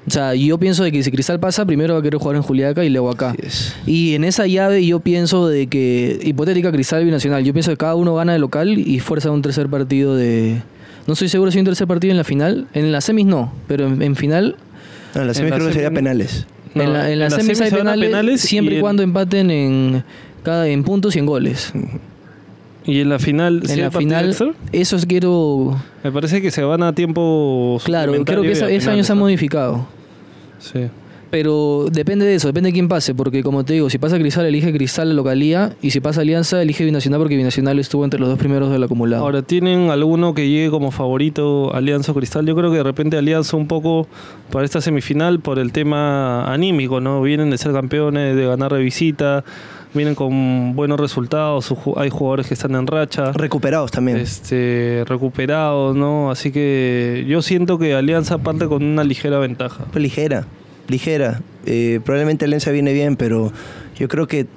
O 0.08 0.10
sea, 0.10 0.34
yo 0.34 0.58
pienso 0.58 0.84
de 0.84 0.92
que 0.92 1.04
si 1.04 1.12
Cristal 1.12 1.40
pasa, 1.40 1.64
primero 1.66 1.94
va 1.94 2.00
a 2.00 2.04
querer 2.04 2.20
jugar 2.20 2.36
en 2.36 2.42
Juliaca 2.42 2.84
y 2.84 2.90
luego 2.90 3.12
acá. 3.12 3.36
Y 3.86 4.16
en 4.16 4.24
esa 4.24 4.48
llave 4.48 4.84
yo 4.86 5.00
pienso 5.00 5.48
de 5.48 5.68
que, 5.68 6.20
hipotética 6.24 6.72
Cristal 6.72 7.06
Binacional, 7.06 7.44
yo 7.44 7.54
pienso 7.54 7.70
que 7.72 7.78
cada 7.78 7.94
uno 7.96 8.16
gana 8.16 8.34
de 8.34 8.40
local 8.40 8.78
y 8.80 9.00
fuerza 9.00 9.30
un 9.30 9.42
tercer 9.44 9.68
partido 9.70 10.16
de... 10.16 10.62
No 11.06 11.14
estoy 11.14 11.30
seguro 11.30 11.52
si 11.52 11.58
hay 11.58 11.62
un 11.62 11.66
tercer 11.66 11.88
partido 11.88 12.12
en 12.12 12.18
la 12.18 12.24
final. 12.24 12.68
En 12.74 12.92
las 12.92 13.06
semis 13.06 13.26
no, 13.28 13.54
pero 13.68 13.88
en, 13.88 14.02
en 14.02 14.16
final... 14.16 14.56
No, 15.14 15.22
en 15.22 15.28
la 15.28 15.32
En 15.32 15.36
semis 15.36 15.50
la 15.52 15.56
creo 15.58 15.68
que 15.68 15.74
sería 15.74 15.92
penales. 15.92 16.48
No, 16.74 16.84
en 16.84 16.94
la, 16.94 17.06
en 17.08 17.14
en 17.14 17.20
las 17.20 17.32
las 17.34 17.42
semis, 17.42 17.58
semis 17.60 17.72
hay 17.74 17.78
penales, 17.80 18.10
penales 18.10 18.42
siempre 18.42 18.74
y 18.74 18.76
y, 18.76 18.78
en- 18.78 18.82
cuando 18.82 19.04
empaten 19.04 19.52
en, 19.52 20.04
cada, 20.42 20.68
en 20.68 20.84
puntos 20.84 21.16
y 21.16 21.20
en 21.20 21.26
goles. 21.28 21.74
Y 22.86 23.00
en 23.00 23.10
la 23.10 23.20
final, 23.20 23.62
¿sí 23.66 23.74
en 23.74 23.82
la 23.82 23.92
final, 23.92 24.36
eso 24.72 24.96
es 24.96 25.06
quiero... 25.06 25.80
me 26.04 26.12
parece 26.12 26.42
que 26.42 26.50
se 26.50 26.64
van 26.64 26.82
a 26.82 26.94
tiempo. 26.94 27.80
Claro, 27.84 28.14
creo 28.26 28.42
que 28.42 28.52
ese 28.52 28.90
año 28.90 29.04
se 29.04 29.12
ha 29.12 29.16
modificado. 29.16 29.86
Sí. 30.60 30.88
Pero 31.32 31.86
depende 31.90 32.26
de 32.26 32.36
eso, 32.36 32.50
depende 32.50 32.68
de 32.68 32.74
quién 32.74 32.90
pase, 32.90 33.16
porque 33.16 33.42
como 33.42 33.64
te 33.64 33.72
digo, 33.72 33.90
si 33.90 33.98
pasa 33.98 34.20
Cristal, 34.20 34.46
elige 34.46 34.74
Cristal 34.74 35.08
la 35.08 35.14
localía, 35.14 35.74
y 35.82 35.92
si 35.92 36.02
pasa 36.02 36.22
Alianza, 36.22 36.62
elige 36.62 36.84
Binacional 36.84 37.22
porque 37.22 37.38
Binacional 37.38 37.80
estuvo 37.80 38.04
entre 38.04 38.20
los 38.20 38.28
dos 38.28 38.38
primeros 38.38 38.70
del 38.70 38.84
acumulado. 38.84 39.24
Ahora, 39.24 39.42
¿tienen 39.42 39.92
alguno 39.92 40.34
que 40.34 40.50
llegue 40.50 40.70
como 40.70 40.92
favorito 40.92 41.74
Alianza 41.74 42.12
o 42.12 42.16
Cristal? 42.16 42.46
Yo 42.46 42.54
creo 42.54 42.70
que 42.70 42.78
de 42.78 42.84
repente 42.84 43.18
Alianza 43.18 43.56
un 43.56 43.68
poco 43.68 44.08
para 44.52 44.66
esta 44.66 44.82
semifinal 44.82 45.40
por 45.40 45.58
el 45.58 45.72
tema 45.72 46.52
anímico, 46.52 47.00
¿no? 47.00 47.22
Vienen 47.22 47.50
de 47.50 47.58
ser 47.58 47.72
campeones, 47.72 48.36
de 48.36 48.46
ganar 48.46 48.74
de 48.74 48.82
visita, 48.82 49.46
vienen 49.94 50.16
con 50.16 50.76
buenos 50.76 51.00
resultados, 51.00 51.74
hay 51.98 52.10
jugadores 52.10 52.48
que 52.48 52.54
están 52.54 52.76
en 52.76 52.88
racha, 52.88 53.32
Recuperados 53.34 53.92
también. 53.92 54.18
este, 54.18 55.04
recuperados, 55.08 55.96
¿no? 55.96 56.32
Así 56.32 56.52
que 56.52 57.26
yo 57.28 57.42
siento 57.42 57.78
que 57.78 57.94
Alianza 57.94 58.38
parte 58.38 58.68
con 58.68 58.84
una 58.84 59.04
ligera 59.04 59.40
ventaja. 59.40 59.86
Pues 59.92 60.02
ligera, 60.02 60.46
ligera. 60.88 61.42
Eh, 61.66 62.00
probablemente 62.04 62.46
Alianza 62.46 62.72
viene 62.72 62.94
bien, 62.94 63.16
pero 63.16 63.52
yo 63.98 64.08
creo 64.08 64.28
que 64.28 64.48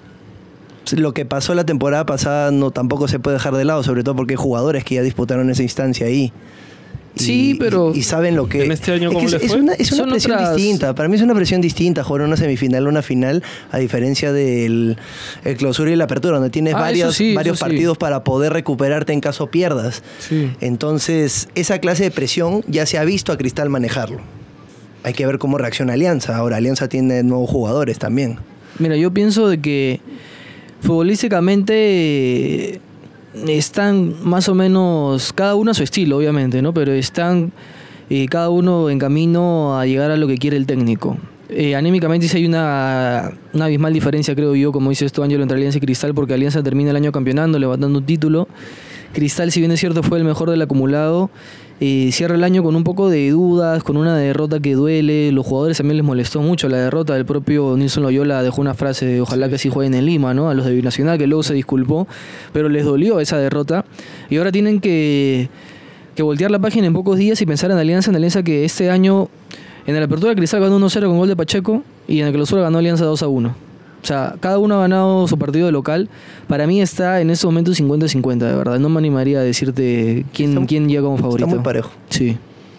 lo 0.92 1.14
que 1.14 1.24
pasó 1.24 1.54
la 1.54 1.64
temporada 1.64 2.04
pasada 2.06 2.50
no 2.50 2.70
tampoco 2.70 3.08
se 3.08 3.18
puede 3.18 3.36
dejar 3.36 3.54
de 3.54 3.64
lado, 3.64 3.82
sobre 3.82 4.04
todo 4.04 4.16
porque 4.16 4.34
hay 4.34 4.38
jugadores 4.38 4.84
que 4.84 4.96
ya 4.96 5.02
disputaron 5.02 5.50
esa 5.50 5.62
instancia 5.62 6.06
ahí. 6.06 6.32
Y- 7.16 7.20
Sí, 7.22 7.56
pero- 7.58 7.92
Y, 7.94 7.98
y 7.98 8.02
saben 8.02 8.34
lo 8.36 8.48
que... 8.48 8.64
¿En 8.64 8.72
este 8.72 8.92
año 8.92 9.08
es, 9.10 9.14
cómo 9.14 9.20
que 9.20 9.26
es, 9.26 9.32
les 9.32 9.42
es 9.44 9.48
fue? 9.52 9.60
una, 9.60 9.72
es 9.74 9.92
una 9.92 10.00
Son 10.02 10.10
presión 10.10 10.32
otras- 10.34 10.56
distinta. 10.56 10.94
Para 10.94 11.08
mí 11.08 11.16
es 11.16 11.22
una 11.22 11.34
presión 11.34 11.60
distinta 11.60 12.02
jugar 12.04 12.22
una 12.22 12.36
semifinal 12.36 12.86
o 12.86 12.90
una 12.90 13.02
final, 13.02 13.42
a 13.70 13.78
diferencia 13.78 14.32
del 14.32 14.96
el 15.44 15.56
clausura 15.56 15.90
y 15.92 15.96
la 15.96 16.04
apertura, 16.04 16.34
donde 16.38 16.50
tienes 16.50 16.74
Ah, 16.74 16.80
varios, 16.80 17.14
sí, 17.14 17.34
sí. 17.38 17.54
partidos 17.58 17.96
para 17.98 18.24
poder 18.24 18.52
recuperarte 18.52 19.12
en 19.12 19.20
caso 19.20 19.46
pierdas. 19.48 20.02
Sí. 20.18 20.50
Entonces, 20.60 21.48
esa 21.54 21.78
clase 21.78 22.02
de 22.04 22.10
presión 22.10 22.62
ya 22.66 22.84
se 22.86 22.98
ha 22.98 23.04
visto 23.04 23.32
a 23.32 23.38
Cristal 23.38 23.70
manejarlo. 23.70 24.20
Hay 25.04 25.12
que 25.12 25.26
ver 25.26 25.38
cómo 25.38 25.58
reacciona 25.58 25.92
Alianza. 25.92 26.36
Ahora, 26.36 26.56
Alianza 26.56 26.88
tiene 26.88 27.22
nuevos 27.22 27.48
jugadores 27.50 27.98
también. 27.98 28.38
Mira, 28.78 28.96
yo 28.96 29.12
pienso 29.12 29.48
de 29.48 29.60
que 29.60 30.00
futbolísticamente 30.80 32.74
eh, 32.74 32.80
están 33.46 34.14
más 34.22 34.48
o 34.48 34.54
menos, 34.54 35.32
cada 35.32 35.54
uno 35.54 35.72
a 35.72 35.74
su 35.74 35.82
estilo, 35.82 36.16
obviamente, 36.16 36.62
¿no? 36.62 36.72
Pero 36.72 36.92
están 36.92 37.52
eh, 38.10 38.26
cada 38.28 38.50
uno 38.50 38.90
en 38.90 38.98
camino 38.98 39.78
a 39.78 39.86
llegar 39.86 40.10
a 40.10 40.16
lo 40.16 40.26
que 40.26 40.36
quiere 40.36 40.56
el 40.56 40.66
técnico. 40.66 41.16
Eh, 41.48 41.76
anímicamente 41.76 42.26
sí 42.26 42.38
hay 42.38 42.46
una, 42.46 43.32
una 43.52 43.66
abismal 43.66 43.92
diferencia, 43.92 44.34
creo 44.34 44.54
yo, 44.54 44.72
como 44.72 44.90
dice 44.90 45.04
esto 45.04 45.22
Ángelo, 45.22 45.42
entre 45.42 45.56
Alianza 45.56 45.78
y 45.78 45.80
Cristal, 45.80 46.14
porque 46.14 46.34
Alianza 46.34 46.62
termina 46.62 46.90
el 46.90 46.96
año 46.96 47.12
campeonando, 47.12 47.58
levantando 47.58 47.98
un 47.98 48.06
título. 48.06 48.48
Cristal, 49.12 49.52
si 49.52 49.60
bien 49.60 49.70
es 49.70 49.78
cierto, 49.78 50.02
fue 50.02 50.18
el 50.18 50.24
mejor 50.24 50.50
del 50.50 50.62
acumulado, 50.62 51.30
eh, 51.80 52.10
cierra 52.12 52.36
el 52.36 52.44
año 52.44 52.62
con 52.62 52.76
un 52.76 52.84
poco 52.84 53.10
de 53.10 53.30
dudas, 53.30 53.82
con 53.82 53.96
una 53.96 54.16
derrota 54.16 54.60
que 54.60 54.74
duele. 54.74 55.32
Los 55.32 55.44
jugadores 55.46 55.76
también 55.78 55.96
les 55.96 56.06
molestó 56.06 56.40
mucho 56.40 56.68
la 56.68 56.78
derrota. 56.78 57.16
El 57.16 57.24
propio 57.24 57.76
Nilson 57.76 58.04
Loyola 58.04 58.42
dejó 58.42 58.60
una 58.60 58.74
frase 58.74 59.06
de 59.06 59.20
ojalá 59.20 59.48
que 59.48 59.58
sí 59.58 59.70
jueguen 59.70 59.94
en 59.94 60.06
Lima, 60.06 60.34
¿no? 60.34 60.48
A 60.48 60.54
los 60.54 60.66
de 60.66 60.74
Binacional, 60.74 61.18
que 61.18 61.26
luego 61.26 61.42
se 61.42 61.54
disculpó, 61.54 62.06
pero 62.52 62.68
les 62.68 62.84
dolió 62.84 63.18
esa 63.18 63.38
derrota. 63.38 63.84
Y 64.30 64.36
ahora 64.36 64.52
tienen 64.52 64.80
que, 64.80 65.48
que 66.14 66.22
voltear 66.22 66.50
la 66.50 66.60
página 66.60 66.86
en 66.86 66.92
pocos 66.92 67.18
días 67.18 67.40
y 67.42 67.46
pensar 67.46 67.70
en 67.70 67.78
Alianza, 67.78 68.10
en 68.10 68.16
Alianza 68.16 68.42
que 68.42 68.64
este 68.64 68.90
año, 68.90 69.28
en 69.86 69.94
la 69.96 70.04
apertura 70.04 70.34
Cristal 70.34 70.60
ganó 70.60 70.78
1-0 70.78 71.06
con 71.06 71.18
gol 71.18 71.28
de 71.28 71.36
Pacheco 71.36 71.82
y 72.06 72.20
en 72.20 72.26
la 72.26 72.32
clausura 72.32 72.62
ganó 72.62 72.78
Alianza 72.78 73.04
2-1. 73.04 73.63
O 74.04 74.06
sea, 74.06 74.36
cada 74.38 74.58
uno 74.58 74.74
ha 74.74 74.80
ganado 74.82 75.26
su 75.26 75.38
partido 75.38 75.64
de 75.64 75.72
local. 75.72 76.10
Para 76.46 76.66
mí 76.66 76.78
está 76.82 77.22
en 77.22 77.30
ese 77.30 77.46
momento 77.46 77.70
50-50, 77.72 78.36
de 78.38 78.54
verdad. 78.54 78.78
No 78.78 78.90
me 78.90 78.98
animaría 78.98 79.38
a 79.38 79.42
decirte 79.42 80.26
quién, 80.34 80.50
Está- 80.52 80.66
quién 80.66 80.88
llega 80.90 81.00
como 81.00 81.16
favorito. 81.16 81.46
Está 81.46 81.56
muy 81.56 81.64
parejo. 81.64 81.90
Sí. 82.10 82.36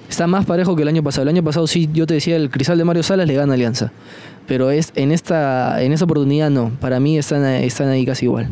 Está 0.07 0.27
más 0.27 0.45
parejo 0.45 0.75
que 0.75 0.83
el 0.83 0.87
año 0.87 1.01
pasado. 1.01 1.23
El 1.23 1.29
año 1.29 1.43
pasado 1.43 1.65
sí, 1.65 1.89
yo 1.91 2.05
te 2.05 2.13
decía, 2.13 2.35
el 2.35 2.51
Cristal 2.51 2.77
de 2.77 2.83
Mario 2.83 3.01
Salas 3.01 3.25
le 3.27 3.33
gana 3.33 3.55
Alianza. 3.55 3.91
Pero 4.47 4.69
es, 4.69 4.91
en, 4.95 5.11
esta, 5.11 5.81
en 5.81 5.93
esta 5.93 6.05
oportunidad 6.05 6.51
no. 6.51 6.69
Para 6.79 6.99
mí 6.99 7.17
están, 7.17 7.43
están 7.43 7.87
ahí 7.89 8.05
casi 8.05 8.25
igual. 8.25 8.47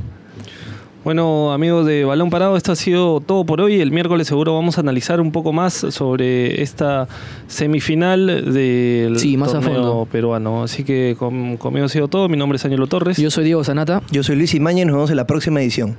Bueno, 1.03 1.51
amigos 1.51 1.85
de 1.85 2.05
Balón 2.05 2.29
Parado, 2.29 2.55
esto 2.55 2.71
ha 2.71 2.75
sido 2.77 3.19
todo 3.19 3.45
por 3.45 3.59
hoy. 3.59 3.81
El 3.81 3.91
miércoles 3.91 4.25
seguro 4.25 4.53
vamos 4.53 4.77
a 4.77 4.81
analizar 4.81 5.19
un 5.19 5.33
poco 5.33 5.51
más 5.51 5.73
sobre 5.73 6.61
esta 6.61 7.09
semifinal 7.47 8.53
del 8.53 9.19
Sí, 9.19 9.35
más 9.35 9.49
a 9.53 9.59
torneo 9.59 9.73
fondo. 9.83 10.05
peruano. 10.09 10.63
Así 10.63 10.85
que 10.85 11.17
con- 11.19 11.57
conmigo 11.57 11.87
ha 11.87 11.89
sido 11.89 12.07
todo. 12.07 12.29
Mi 12.29 12.37
nombre 12.37 12.55
es 12.55 12.63
Ángelo 12.63 12.87
Torres. 12.87 13.17
Yo 13.17 13.29
soy 13.31 13.43
Diego 13.43 13.65
Sanata. 13.65 14.01
Yo 14.11 14.23
soy 14.23 14.37
Luis 14.37 14.53
Imañez, 14.53 14.85
nos 14.85 14.95
vemos 14.95 15.09
en 15.09 15.17
la 15.17 15.27
próxima 15.27 15.61
edición. 15.61 15.97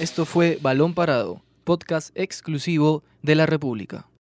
Esto 0.00 0.24
fue 0.24 0.58
Balón 0.62 0.94
Parado, 0.94 1.42
podcast 1.64 2.10
exclusivo 2.14 3.02
de 3.22 3.34
la 3.34 3.44
República. 3.44 4.06